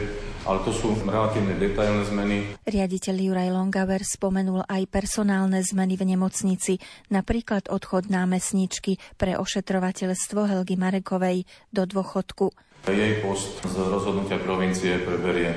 ale 0.49 0.59
to 0.65 0.71
sú 0.73 0.97
relatívne 1.05 1.53
detailné 1.61 2.03
zmeny. 2.09 2.37
Riaditeľ 2.65 3.15
Juraj 3.19 3.49
Longaver 3.53 4.01
spomenul 4.01 4.65
aj 4.65 4.89
personálne 4.89 5.61
zmeny 5.61 5.93
v 5.93 6.17
nemocnici, 6.17 6.81
napríklad 7.13 7.69
odchod 7.69 8.09
námestničky 8.09 8.97
pre 9.21 9.37
ošetrovateľstvo 9.37 10.39
Helgy 10.49 10.75
Marekovej 10.79 11.45
do 11.69 11.85
dôchodku. 11.85 12.49
Jej 12.89 13.21
post 13.21 13.59
z 13.61 13.75
rozhodnutia 13.75 14.41
provincie 14.41 15.03
preberie 15.03 15.53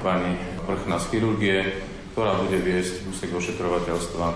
pani 0.00 0.34
vrchná 0.66 0.98
z 0.98 1.06
chirurgie, 1.14 1.58
ktorá 2.16 2.40
bude 2.42 2.58
viesť 2.58 3.06
úsek 3.06 3.30
ošetrovateľstva 3.30 4.26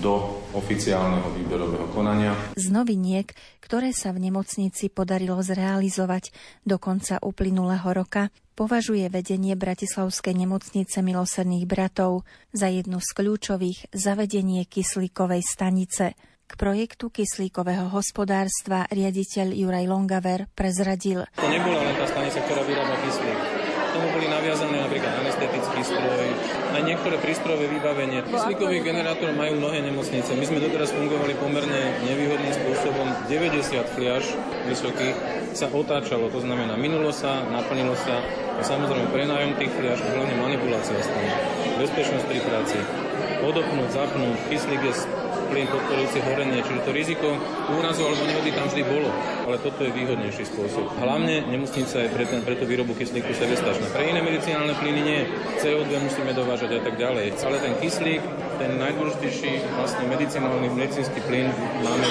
do 0.00 0.42
oficiálneho 0.54 1.28
výberového 1.34 1.86
konania. 1.94 2.34
Z 2.54 2.70
noviniek, 2.70 3.30
ktoré 3.62 3.94
sa 3.94 4.14
v 4.14 4.30
nemocnici 4.30 4.90
podarilo 4.90 5.38
zrealizovať 5.42 6.30
do 6.62 6.78
konca 6.78 7.18
uplynulého 7.22 7.86
roka, 7.90 8.30
považuje 8.54 9.10
vedenie 9.10 9.58
Bratislavskej 9.58 10.34
nemocnice 10.34 11.02
milosrdných 11.02 11.66
bratov 11.66 12.22
za 12.54 12.70
jednu 12.70 13.02
z 13.02 13.10
kľúčových 13.14 13.90
zavedenie 13.90 14.62
kyslíkovej 14.64 15.42
stanice. 15.42 16.14
K 16.44 16.52
projektu 16.60 17.08
kyslíkového 17.08 17.88
hospodárstva 17.88 18.84
riaditeľ 18.92 19.56
Juraj 19.56 19.88
Longaver 19.88 20.46
prezradil. 20.52 21.24
To 21.40 21.48
nebola 21.48 21.88
len 21.88 21.96
tá 21.96 22.06
stanica, 22.06 22.38
ktorá 22.44 22.62
vyrába 22.68 22.94
kyslík. 23.00 23.53
Boli 24.14 24.30
naviazané 24.30 24.78
napríklad 24.78 25.10
anestetický 25.26 25.82
stroj, 25.82 26.26
aj 26.70 26.82
niektoré 26.86 27.18
prístrojové 27.18 27.66
vybavenie. 27.66 28.22
Kyslíkový 28.30 28.86
generátor 28.86 29.34
majú 29.34 29.58
mnohé 29.58 29.82
nemocnice. 29.82 30.38
My 30.38 30.46
sme 30.46 30.62
doteraz 30.62 30.94
fungovali 30.94 31.34
pomerne 31.34 31.98
nevýhodným 32.06 32.54
spôsobom. 32.54 33.10
90 33.26 33.74
fliaž 33.98 34.38
vysokých 34.70 35.18
sa 35.50 35.66
otáčalo, 35.66 36.30
to 36.30 36.38
znamená, 36.46 36.78
minulo 36.78 37.10
sa, 37.10 37.42
naplnilo 37.50 37.98
sa 37.98 38.22
a 38.54 38.62
samozrejme 38.62 39.10
prenájom 39.10 39.58
tých 39.58 39.74
fliaž 39.74 39.98
a 39.98 40.08
hlavne 40.14 40.38
manipulácia 40.38 40.94
stane. 41.02 41.34
Bezpečnosť 41.82 42.26
pri 42.30 42.38
práci. 42.46 42.78
Odopnúť, 43.42 43.98
zapnúť, 43.98 44.38
kyslík 44.46 44.82
je 44.94 44.94
plyn 45.48 45.66
podporujúci 45.68 46.18
horenie, 46.24 46.60
čiže 46.64 46.80
to 46.84 46.90
riziko 46.92 47.28
úrazu 47.72 48.04
alebo 48.04 48.22
nehody 48.24 48.50
tam 48.52 48.66
vždy 48.68 48.82
bolo, 48.84 49.10
ale 49.46 49.56
toto 49.60 49.80
je 49.84 49.92
výhodnejší 49.92 50.44
spôsob. 50.48 50.84
Hlavne 51.00 51.48
nemocnica 51.48 51.96
je 52.04 52.08
pre, 52.12 52.24
ten, 52.28 52.40
pre 52.44 52.54
tú 52.56 52.64
výrobu 52.64 52.92
kyslíku 52.96 53.32
sebestačná. 53.32 53.90
Pre 53.92 54.04
iné 54.04 54.20
medicinálne 54.20 54.74
plyny 54.78 55.00
nie. 55.00 55.20
CO2 55.60 55.90
musíme 56.00 56.32
dovážať 56.36 56.78
a 56.78 56.80
tak 56.84 56.96
ďalej. 57.00 57.36
Ale 57.44 57.56
ten 57.60 57.72
kyslík, 57.80 58.22
ten 58.60 58.70
najdôležitejší 58.78 59.74
vlastne 59.76 60.04
medicinálny 60.08 60.68
medicínsky 60.72 61.20
plyn 61.24 61.50
máme 61.82 62.08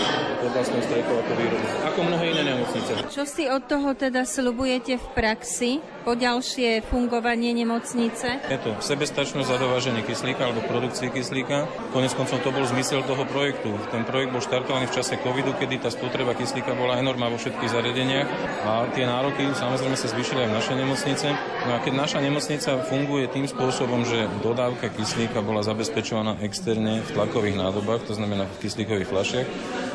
vlastnou 0.54 0.80
ako 0.80 1.34
výrobu. 1.36 1.66
Ako 1.89 2.00
mnohé 2.06 2.26
iné 2.32 2.44
nemocnice. 2.54 2.92
Čo 3.10 3.24
si 3.26 3.50
od 3.50 3.66
toho 3.66 3.98
teda 3.98 4.24
slubujete 4.24 5.02
v 5.02 5.06
praxi 5.18 5.72
po 6.06 6.13
ďalšie 6.13 6.86
fungovanie 6.88 7.56
nemocnice? 7.58 8.44
Je 8.48 8.60
to 8.62 8.78
sebestačnosť 8.78 9.48
za 9.50 9.58
dováženie 9.58 10.06
kyslíka 10.06 10.46
alebo 10.46 10.62
produkcie 10.63 11.10
kyslíka. 11.10 11.66
Konec 11.96 12.13
koncov 12.13 12.44
to 12.46 12.54
bol 12.54 12.63
zmysel 12.68 13.02
toho 13.04 13.26
projektu. 13.26 13.74
Ten 13.89 14.06
projekt 14.06 14.36
bol 14.36 14.44
štartovaný 14.44 14.86
v 14.92 14.96
čase 14.96 15.18
covidu, 15.20 15.56
kedy 15.58 15.82
tá 15.82 15.89
spotreba 15.89 16.38
kyslíka 16.38 16.78
bola 16.78 17.02
enormná 17.02 17.32
vo 17.32 17.42
všetkých 17.42 17.74
zariadeniach 17.74 18.28
a 18.68 18.72
tie 18.94 19.08
nároky 19.08 19.50
samozrejme 19.56 19.96
sa 19.98 20.12
zvýšili 20.12 20.46
aj 20.46 20.50
v 20.52 20.58
našej 20.60 20.76
nemocnice. 20.78 21.28
No 21.66 21.72
a 21.76 21.80
keď 21.82 21.94
naša 21.96 22.20
nemocnica 22.20 22.72
funguje 22.86 23.26
tým 23.32 23.48
spôsobom, 23.48 24.04
že 24.04 24.28
dodávka 24.44 24.92
kyslíka 24.92 25.39
bola 25.39 25.63
zabezpečovaná 25.63 26.38
externe 26.44 27.00
v 27.02 27.10
tlakových 27.16 27.56
nádobách, 27.56 28.12
to 28.12 28.13
znamená 28.13 28.46
v 28.46 28.68
kyslíkových 28.68 29.10
fľašiach, 29.10 29.48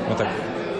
no 0.09 0.14
tak 0.16 0.29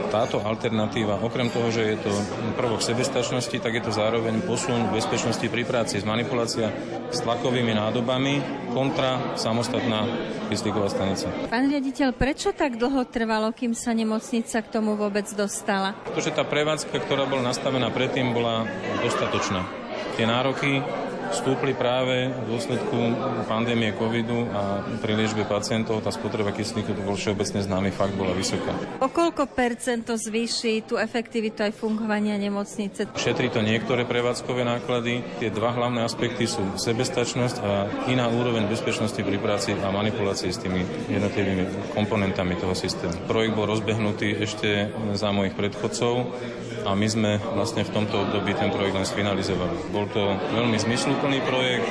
táto 0.09 0.41
alternatíva, 0.41 1.21
okrem 1.21 1.53
toho, 1.53 1.69
že 1.69 1.95
je 1.95 1.97
to 2.01 2.13
prvok 2.57 2.81
sebestačnosti, 2.81 3.57
tak 3.61 3.73
je 3.79 3.83
to 3.85 3.93
zároveň 3.93 4.41
posun 4.43 4.89
bezpečnosti 4.91 5.45
pri 5.45 5.63
práci, 5.69 6.01
z 6.01 6.09
manipulácia 6.09 6.73
s 7.13 7.21
tlakovými 7.25 7.77
nádobami 7.77 8.41
kontra 8.73 9.37
samostatná 9.37 10.05
kyslíková 10.49 10.89
stanica. 10.89 11.29
Pán 11.53 11.69
riaditeľ, 11.69 12.17
prečo 12.17 12.57
tak 12.57 12.81
dlho 12.81 13.05
trvalo, 13.09 13.53
kým 13.53 13.77
sa 13.77 13.93
nemocnica 13.93 14.65
k 14.65 14.69
tomu 14.69 14.97
vôbec 14.97 15.29
dostala? 15.37 15.93
Pretože 16.09 16.33
tá 16.33 16.45
prevádzka, 16.45 16.97
ktorá 17.05 17.29
bola 17.29 17.53
nastavená 17.53 17.93
predtým, 17.93 18.33
bola 18.33 18.65
dostatočná. 19.05 19.65
Tie 20.17 20.25
nároky 20.25 20.83
stúpli 21.33 21.73
práve 21.77 22.31
v 22.33 22.45
dôsledku 22.49 22.99
pandémie 23.47 23.93
covidu 23.97 24.49
a 24.53 24.85
pri 25.01 25.13
liečbe 25.19 25.45
pacientov 25.45 26.01
tá 26.05 26.13
spotreba 26.13 26.53
kyslíku, 26.53 26.93
to 26.97 27.03
bol 27.05 27.17
všeobecne 27.17 27.61
známy 27.65 27.91
fakt, 27.93 28.17
bola 28.17 28.33
vysoká. 28.33 28.73
O 29.03 29.09
koľko 29.09 29.49
percent 29.51 30.05
to 30.05 30.17
zvýši 30.17 30.85
tú 30.89 30.97
efektivitu 30.97 31.65
aj 31.65 31.73
fungovania 31.77 32.37
nemocnice? 32.41 33.13
Šetrí 33.17 33.53
to 33.53 33.61
niektoré 33.65 34.09
prevádzkové 34.09 34.65
náklady. 34.65 35.25
Tie 35.43 35.51
dva 35.53 35.73
hlavné 35.75 36.05
aspekty 36.05 36.49
sú 36.49 36.65
sebestačnosť 36.77 37.57
a 37.61 37.71
iná 38.09 38.29
úroveň 38.29 38.69
bezpečnosti 38.69 39.19
pri 39.19 39.37
práci 39.41 39.77
a 39.77 39.89
manipulácii 39.93 40.51
s 40.53 40.63
tými 40.63 40.83
jednotlivými 41.13 41.95
komponentami 41.97 42.57
toho 42.57 42.73
systému. 42.73 43.29
Projekt 43.29 43.55
bol 43.57 43.69
rozbehnutý 43.69 44.39
ešte 44.41 44.91
za 45.15 45.29
mojich 45.33 45.55
predchodcov 45.55 46.33
a 46.89 46.97
my 46.97 47.05
sme 47.05 47.37
vlastne 47.53 47.85
v 47.85 47.93
tomto 47.93 48.25
období 48.25 48.57
ten 48.57 48.73
projekt 48.73 48.97
len 48.97 49.05
sfinalizovali. 49.05 49.93
Bol 49.93 50.09
to 50.09 50.41
veľmi 50.57 50.81
zmysluplný 50.81 51.45
projekt, 51.45 51.85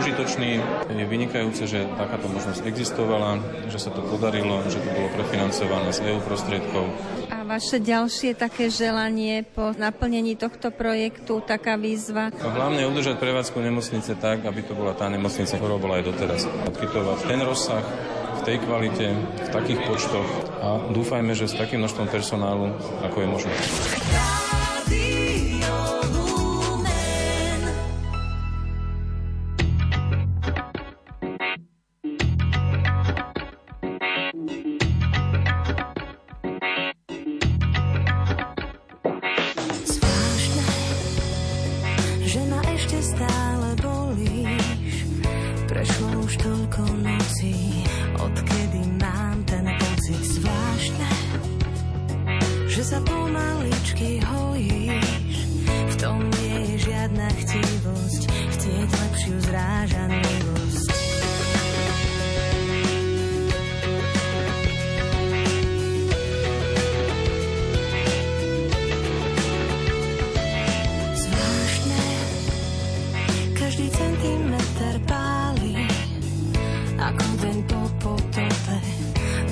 užitočný. 0.00 0.50
Je 0.88 1.04
vynikajúce, 1.04 1.68
že 1.68 1.84
takáto 2.00 2.32
možnosť 2.32 2.64
existovala, 2.64 3.44
že 3.68 3.76
sa 3.76 3.92
to 3.92 4.00
podarilo, 4.08 4.64
že 4.72 4.80
to 4.80 4.88
bolo 4.88 5.12
prefinancované 5.12 5.92
z 5.92 6.00
EU 6.08 6.20
prostriedkov. 6.24 6.88
A 7.28 7.44
vaše 7.44 7.76
ďalšie 7.76 8.40
také 8.40 8.72
želanie 8.72 9.44
po 9.44 9.76
naplnení 9.76 10.32
tohto 10.40 10.72
projektu, 10.72 11.44
taká 11.44 11.76
výzva? 11.76 12.32
A 12.32 12.48
hlavne 12.48 12.80
je 12.80 12.88
udržať 12.88 13.20
prevádzku 13.20 13.60
nemocnice 13.60 14.16
tak, 14.16 14.48
aby 14.48 14.64
to 14.64 14.72
bola 14.72 14.96
tá 14.96 15.12
nemocnica, 15.12 15.60
ktorá 15.60 15.76
bola 15.76 16.00
aj 16.00 16.04
doteraz. 16.08 16.48
Odkytovať 16.72 17.18
ten 17.28 17.40
rozsah, 17.44 17.84
tej 18.48 18.64
kvalite, 18.64 19.12
v 19.44 19.50
takých 19.52 19.80
počtoch 19.84 20.24
a 20.64 20.80
dúfajme, 20.88 21.36
že 21.36 21.52
s 21.52 21.60
takým 21.60 21.84
množstvom 21.84 22.08
personálu, 22.08 22.72
ako 23.04 23.16
je 23.20 23.28
možné. 23.28 23.52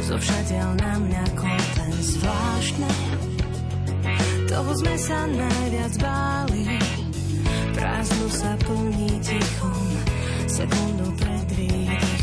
zo 0.07 0.14
všadiaľ 0.14 0.71
na 0.79 0.92
mňa 1.03 1.25
kopen 1.35 1.92
zvláštne. 1.99 2.92
Toho 4.47 4.71
sme 4.79 4.95
sa 5.03 5.27
najviac 5.27 5.92
báli, 5.99 6.79
prázdno 7.75 8.27
sa 8.31 8.55
plní 8.62 9.19
tichom, 9.19 9.87
sekundu 10.47 11.11
pred 11.19 11.47
výdom. 11.59 12.15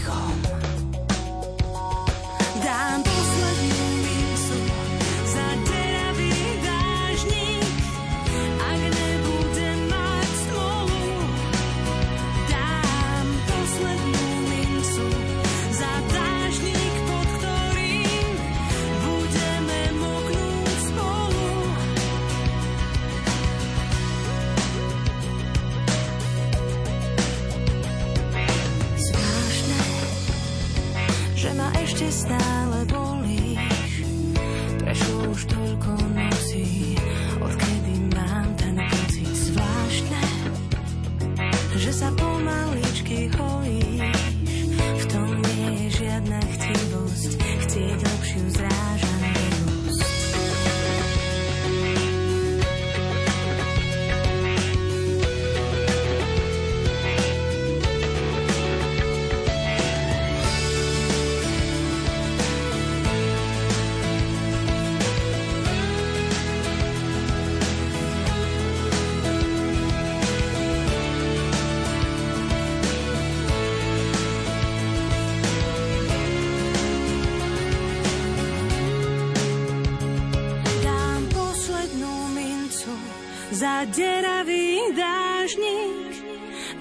Deravý 83.87 84.91
dážnik, 84.91 86.11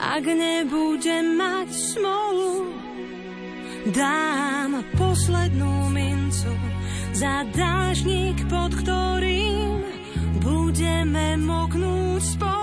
ak 0.02 0.24
nebudem 0.26 1.38
mať 1.38 1.68
smolu, 1.70 2.74
dám 3.94 4.82
poslednú 4.98 5.94
mincu 5.94 6.50
za 7.14 7.46
dážnik, 7.54 8.42
pod 8.50 8.74
ktorým 8.82 9.86
budeme 10.42 11.38
moknúť 11.38 12.22
spolu. 12.34 12.61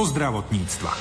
Zo 0.00 0.06
zdravotníctva. 0.16 0.96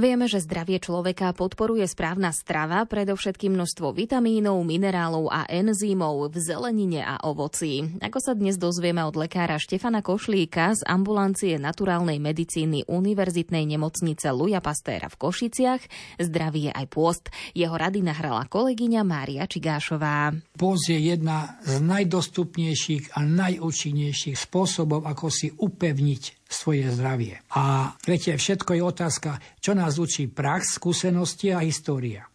Vieme, 0.00 0.24
že 0.32 0.40
zdravie 0.40 0.80
človeka 0.80 1.36
podporuje 1.36 1.84
správna 1.84 2.32
strava, 2.32 2.88
predovšetkým 2.88 3.52
množstvo 3.52 3.92
vitamínov, 3.92 4.64
minerálov 4.64 5.28
a 5.28 5.44
enzýmov 5.44 6.32
v 6.32 6.40
zelenine 6.40 7.04
a 7.04 7.20
ovoci. 7.20 7.84
Ako 8.00 8.16
sa 8.16 8.32
dnes 8.32 8.56
dozvieme 8.56 9.04
od 9.04 9.12
lekára 9.12 9.60
Štefana 9.60 10.00
Košlíka 10.00 10.72
z 10.72 10.88
ambulancie 10.88 11.60
naturálnej 11.60 12.16
medicíny 12.16 12.88
Univerzitnej 12.88 13.68
nemocnice 13.68 14.32
Luja 14.32 14.64
Pastéra 14.64 15.12
v 15.12 15.20
Košiciach, 15.20 15.82
zdravie 16.16 16.72
aj 16.72 16.86
pôst. 16.88 17.28
Jeho 17.52 17.76
rady 17.76 18.00
nahrala 18.00 18.48
kolegyňa 18.48 19.04
Mária 19.04 19.44
Čigášová. 19.44 20.32
Pôst 20.56 20.88
je 20.88 20.96
jedna 20.96 21.60
z 21.68 21.76
najdostupnejších 21.76 23.20
a 23.20 23.20
najúčinnejších 23.20 24.48
spôsobov, 24.48 25.04
ako 25.04 25.28
si 25.28 25.52
upevniť 25.52 26.39
svoje 26.50 26.90
zdravie. 26.90 27.38
A 27.54 27.94
viete, 28.02 28.34
všetko 28.34 28.74
je 28.74 28.82
otázka, 28.82 29.30
čo 29.62 29.70
nás 29.78 30.02
učí 30.02 30.26
prax, 30.26 30.82
skúsenosti 30.82 31.54
a 31.54 31.62
história. 31.62 32.26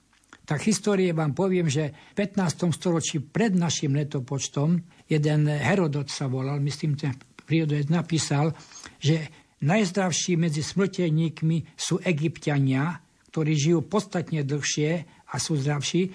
Tak 0.47 0.63
histórie 0.63 1.11
vám 1.11 1.35
poviem, 1.35 1.67
že 1.67 1.91
v 2.15 2.23
15. 2.23 2.71
storočí 2.71 3.19
pred 3.19 3.51
našim 3.51 3.91
letopočtom 3.91 4.79
jeden 5.11 5.51
Herodot 5.51 6.07
sa 6.07 6.31
volal, 6.31 6.63
myslím, 6.63 6.95
ten 6.95 7.17
prírodec 7.43 7.91
napísal, 7.91 8.55
že 9.01 9.27
najzdravší 9.65 10.37
medzi 10.37 10.61
smrteľníkmi 10.61 11.75
sú 11.75 11.97
egyptiania, 12.05 13.01
ktorí 13.33 13.51
žijú 13.57 13.83
podstatne 13.83 14.45
dlhšie 14.45 14.89
a 15.33 15.35
sú 15.41 15.57
zdravší, 15.57 16.13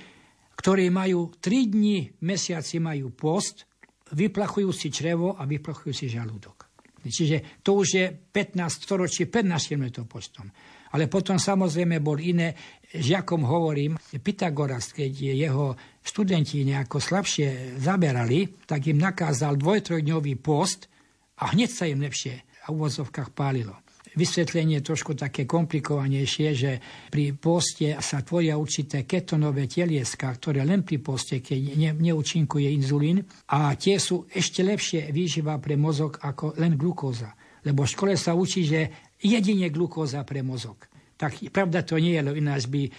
ktorí 0.56 0.88
majú 0.94 1.34
3 1.42 1.74
dní 1.74 1.98
v 2.16 2.22
mesiaci 2.22 2.78
majú 2.78 3.10
post, 3.10 3.66
vyplachujú 4.14 4.70
si 4.70 4.94
črevo 4.94 5.34
a 5.34 5.42
vyplachujú 5.42 5.90
si 5.90 6.06
žalúdok. 6.06 6.69
Čiže 7.08 7.62
to 7.64 7.80
už 7.80 7.88
je 7.96 8.06
15 8.12 8.60
storočí 8.84 9.24
pred 9.30 9.48
našim 9.48 9.80
letopočtom. 9.80 10.50
Ale 10.90 11.06
potom 11.06 11.38
samozrejme 11.38 12.02
bol 12.02 12.18
iné. 12.18 12.52
Žiakom 12.90 13.46
hovorím, 13.46 13.94
Pythagoras, 14.18 14.90
keď 14.90 15.12
jeho 15.30 15.78
študenti 16.02 16.66
nejako 16.66 16.98
slabšie 16.98 17.78
zaberali, 17.78 18.66
tak 18.66 18.90
im 18.90 18.98
nakázal 18.98 19.54
dvojtrojdňový 19.54 20.34
post 20.42 20.90
a 21.38 21.54
hneď 21.54 21.70
sa 21.70 21.86
im 21.86 22.02
lepšie 22.02 22.66
v 22.66 22.74
uvozovkách 22.74 23.30
pálilo. 23.30 23.78
Vysvetlenie 24.20 24.85
trošku 24.85 25.16
také 25.16 25.48
komplikovanejšie, 25.48 26.48
že 26.52 26.72
pri 27.09 27.33
poste 27.33 27.96
sa 28.04 28.20
tvoria 28.20 28.61
určité 28.61 29.09
ketonové 29.09 29.64
telieska, 29.64 30.28
ktoré 30.37 30.61
len 30.61 30.85
pri 30.85 31.00
poste, 31.00 31.40
keď 31.40 31.80
ne, 31.80 31.90
neúčinkuje 31.96 32.68
inzulín 32.68 33.24
a 33.48 33.72
tie 33.80 33.96
sú 33.96 34.28
ešte 34.28 34.61
lepšie 34.61 35.09
výživa 35.09 35.56
pre 35.56 35.80
mozog 35.80 36.20
ako 36.20 36.61
len 36.61 36.76
glukóza. 36.76 37.33
Lebo 37.64 37.88
v 37.88 37.92
škole 37.96 38.12
sa 38.20 38.37
učí, 38.37 38.68
že 38.68 39.09
jedine 39.24 39.72
glukóza 39.72 40.20
pre 40.28 40.44
mozog. 40.44 40.85
Tak 41.16 41.52
pravda 41.52 41.80
to 41.80 41.96
nie 41.96 42.16
je, 42.16 42.24
lebo 42.24 42.37
ináč 42.37 42.68
by 42.68 42.83
e, 42.85 42.90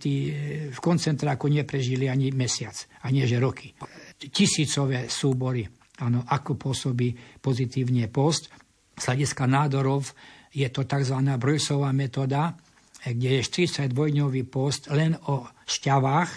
tí 0.00 0.28
e, 0.28 0.32
v 0.72 0.78
koncentráku 0.80 1.48
neprežili 1.48 2.08
ani 2.08 2.32
mesiac, 2.32 2.76
ani 3.04 3.24
že 3.24 3.36
roky. 3.36 3.72
Tisícové 4.16 5.08
súbory, 5.12 5.64
áno, 6.04 6.24
ako 6.24 6.56
pôsobí 6.56 7.40
pozitívne 7.40 8.08
post. 8.12 8.52
Z 8.96 9.04
hľadiska 9.12 9.44
nádorov 9.48 10.12
je 10.50 10.66
to 10.68 10.82
tzv. 10.84 11.16
Bruceová 11.38 11.94
metóda, 11.94 12.58
kde 13.00 13.40
je 13.40 13.42
42-dňový 13.42 14.42
post 14.50 14.90
len 14.92 15.16
o 15.30 15.46
šťavách 15.64 16.30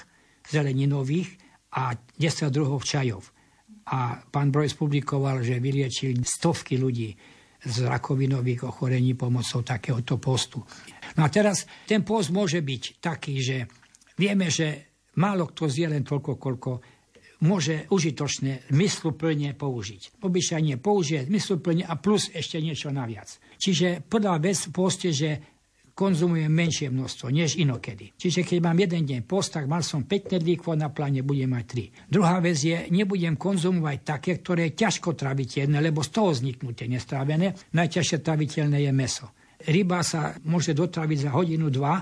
zeleninových 0.48 1.30
a 1.76 1.98
10 1.98 2.54
druhov 2.54 2.86
čajov. 2.86 3.26
A 3.90 4.22
pán 4.24 4.54
Bruce 4.54 4.78
publikoval, 4.80 5.44
že 5.44 5.60
vyliečil 5.60 6.16
stovky 6.24 6.80
ľudí 6.80 7.12
z 7.64 7.76
rakovinových 7.88 8.68
ochorení 8.68 9.16
pomocou 9.16 9.64
takéhoto 9.64 10.20
postu. 10.20 10.64
No 11.16 11.24
a 11.24 11.30
teraz 11.32 11.68
ten 11.88 12.04
post 12.04 12.32
môže 12.32 12.60
byť 12.60 12.84
taký, 13.00 13.40
že 13.40 13.58
vieme, 14.20 14.52
že 14.52 15.00
málo 15.20 15.52
kto 15.52 15.68
zje 15.68 15.88
len 15.92 16.04
toľko, 16.04 16.40
koľko 16.40 16.72
môže 17.44 17.86
užitočne 17.92 18.72
mysluplne 18.72 19.52
použiť. 19.54 20.24
Obyčajne 20.24 20.80
použije 20.80 21.28
mysluplne 21.28 21.84
a 21.84 22.00
plus 22.00 22.32
ešte 22.32 22.64
niečo 22.64 22.90
naviac. 22.90 23.28
Čiže 23.60 24.02
prvá 24.08 24.40
vec 24.40 24.58
poste, 24.72 25.12
že 25.12 25.54
konzumujem 25.94 26.50
menšie 26.50 26.90
množstvo 26.90 27.30
než 27.30 27.54
inokedy. 27.62 28.18
Čiže 28.18 28.42
keď 28.42 28.58
mám 28.66 28.78
jeden 28.82 29.06
deň 29.06 29.22
post, 29.30 29.54
tak 29.54 29.70
mal 29.70 29.86
som 29.86 30.10
5 30.10 30.34
knedlíkov 30.34 30.74
na 30.74 30.90
pláne 30.90 31.22
budem 31.22 31.54
mať 31.54 32.10
3. 32.10 32.10
Druhá 32.10 32.42
vec 32.42 32.58
je, 32.58 32.90
nebudem 32.90 33.38
konzumovať 33.38 33.98
také, 34.02 34.42
ktoré 34.42 34.74
je 34.74 34.80
ťažko 34.82 35.14
traviteľné, 35.14 35.78
lebo 35.78 36.02
z 36.02 36.10
toho 36.10 36.34
vzniknú 36.34 36.74
tie 36.74 36.90
nestrávené. 36.90 37.54
Najťažšie 37.78 38.26
traviteľné 38.26 38.90
je 38.90 38.92
meso. 38.92 39.30
Ryba 39.64 40.02
sa 40.02 40.34
môže 40.50 40.74
dotraviť 40.74 41.30
za 41.30 41.32
hodinu, 41.38 41.70
dva. 41.70 42.02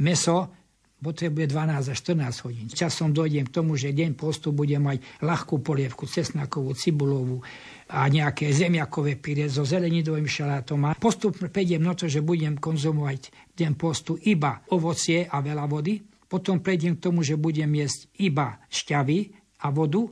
Meso 0.00 0.65
potrebuje 1.06 1.46
12 1.54 1.94
až 1.94 1.98
14 2.02 2.44
hodín. 2.50 2.66
Časom 2.66 3.14
dojdem 3.14 3.46
k 3.46 3.54
tomu, 3.54 3.78
že 3.78 3.94
deň 3.94 4.18
postu 4.18 4.50
budem 4.50 4.82
mať 4.82 5.22
ľahkú 5.22 5.62
polievku, 5.62 6.10
cesnakovú, 6.10 6.74
cibulovú, 6.74 7.38
a 7.86 8.10
nejaké 8.10 8.50
zemiakové 8.50 9.14
pyre 9.14 9.46
so 9.46 9.62
zelenidovým 9.62 10.26
šalátom. 10.26 10.90
A 10.90 10.98
postupne 10.98 11.46
prejdem 11.46 11.86
na 11.86 11.94
to, 11.94 12.10
že 12.10 12.18
budem 12.18 12.58
konzumovať 12.58 13.30
deň 13.54 13.72
postu 13.78 14.18
iba 14.26 14.58
ovocie 14.74 15.30
a 15.30 15.38
veľa 15.38 15.70
vody. 15.70 16.02
Potom 16.26 16.58
prejdem 16.58 16.98
k 16.98 17.04
tomu, 17.06 17.22
že 17.22 17.38
budem 17.38 17.70
jesť 17.78 18.10
iba 18.18 18.58
šťavy 18.66 19.30
a 19.62 19.70
vodu. 19.70 20.02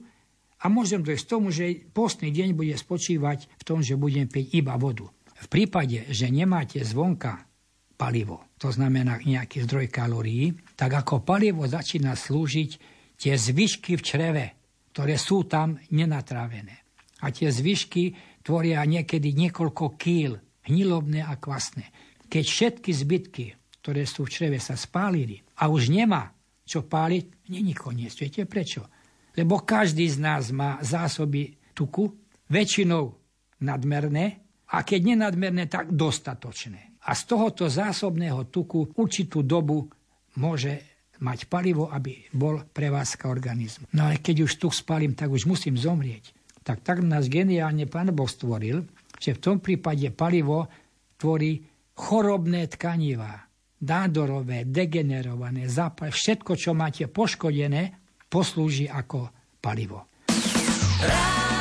A 0.63 0.71
môžem 0.71 1.03
dojsť 1.03 1.25
k 1.27 1.33
tomu, 1.35 1.51
že 1.51 1.67
postný 1.91 2.31
deň 2.31 2.55
bude 2.55 2.79
spočívať 2.79 3.51
v 3.59 3.63
tom, 3.67 3.83
že 3.83 3.99
budem 3.99 4.31
piť 4.31 4.55
iba 4.55 4.79
vodu. 4.79 5.11
V 5.35 5.47
prípade, 5.51 6.07
že 6.15 6.31
nemáte 6.31 6.79
zvonka 6.87 7.43
palivo, 8.05 8.53
to 8.61 8.69
znamená 8.69 9.17
nejaký 9.25 9.65
zdroj 9.65 9.89
kalórií, 9.89 10.53
tak 10.77 10.93
ako 10.93 11.25
palivo 11.25 11.65
začína 11.65 12.13
slúžiť 12.13 12.71
tie 13.17 13.33
zvyšky 13.33 13.97
v 13.97 14.05
čreve, 14.05 14.45
ktoré 14.93 15.17
sú 15.17 15.49
tam 15.49 15.81
nenatrávené 15.89 16.85
a 17.25 17.33
tie 17.33 17.49
zvyšky 17.49 18.13
tvoria 18.45 18.85
niekedy 18.85 19.33
niekoľko 19.33 19.97
kýl, 19.97 20.37
hnilobné 20.69 21.25
a 21.25 21.41
kvasné. 21.41 21.89
Keď 22.29 22.45
všetky 22.45 22.91
zbytky, 22.93 23.47
ktoré 23.81 24.05
sú 24.05 24.29
v 24.29 24.33
čreve, 24.37 24.59
sa 24.61 24.77
spálili 24.77 25.41
a 25.65 25.73
už 25.73 25.89
nemá 25.89 26.29
čo 26.65 26.85
páliť, 26.85 27.49
není 27.49 27.73
koniec. 27.73 28.13
Viete 28.17 28.45
prečo? 28.45 28.85
Lebo 29.33 29.65
každý 29.65 30.05
z 30.09 30.21
nás 30.21 30.53
má 30.53 30.77
zásoby 30.85 31.57
tuku, 31.73 32.13
väčšinou 32.53 33.17
nadmerné, 33.65 34.45
a 34.75 34.83
keď 34.83 35.01
nenadmerné, 35.15 35.71
tak 35.71 35.93
dostatočné. 35.95 36.94
A 37.05 37.13
z 37.13 37.23
tohoto 37.29 37.69
zásobného 37.69 38.49
tuku 38.49 38.97
určitú 38.97 39.45
dobu 39.45 39.89
môže 40.41 41.05
mať 41.21 41.47
palivo, 41.47 41.93
aby 41.93 42.27
bol 42.33 42.65
prevázka 42.65 43.31
organizmu. 43.31 43.93
No 43.95 44.09
ale 44.11 44.19
keď 44.19 44.49
už 44.49 44.59
tuk 44.59 44.75
spálim, 44.75 45.15
tak 45.15 45.31
už 45.31 45.47
musím 45.47 45.79
zomrieť 45.79 46.45
tak 46.65 46.81
tak 46.81 47.05
nás 47.05 47.29
geniálne 47.29 47.85
Pán 47.85 48.11
Boh 48.17 48.27
stvoril, 48.27 48.89
že 49.21 49.37
v 49.37 49.43
tom 49.45 49.57
prípade 49.61 50.09
palivo 50.11 50.67
tvorí 51.21 51.61
chorobné 51.95 52.67
tkanivá, 52.73 53.45
nádorové, 53.85 54.65
degenerované, 54.67 55.69
zápal, 55.69 56.11
všetko, 56.11 56.57
čo 56.57 56.73
máte 56.73 57.07
poškodené, 57.07 58.01
poslúži 58.33 58.89
ako 58.89 59.29
palivo. 59.61 60.09
Rádio 61.05 61.54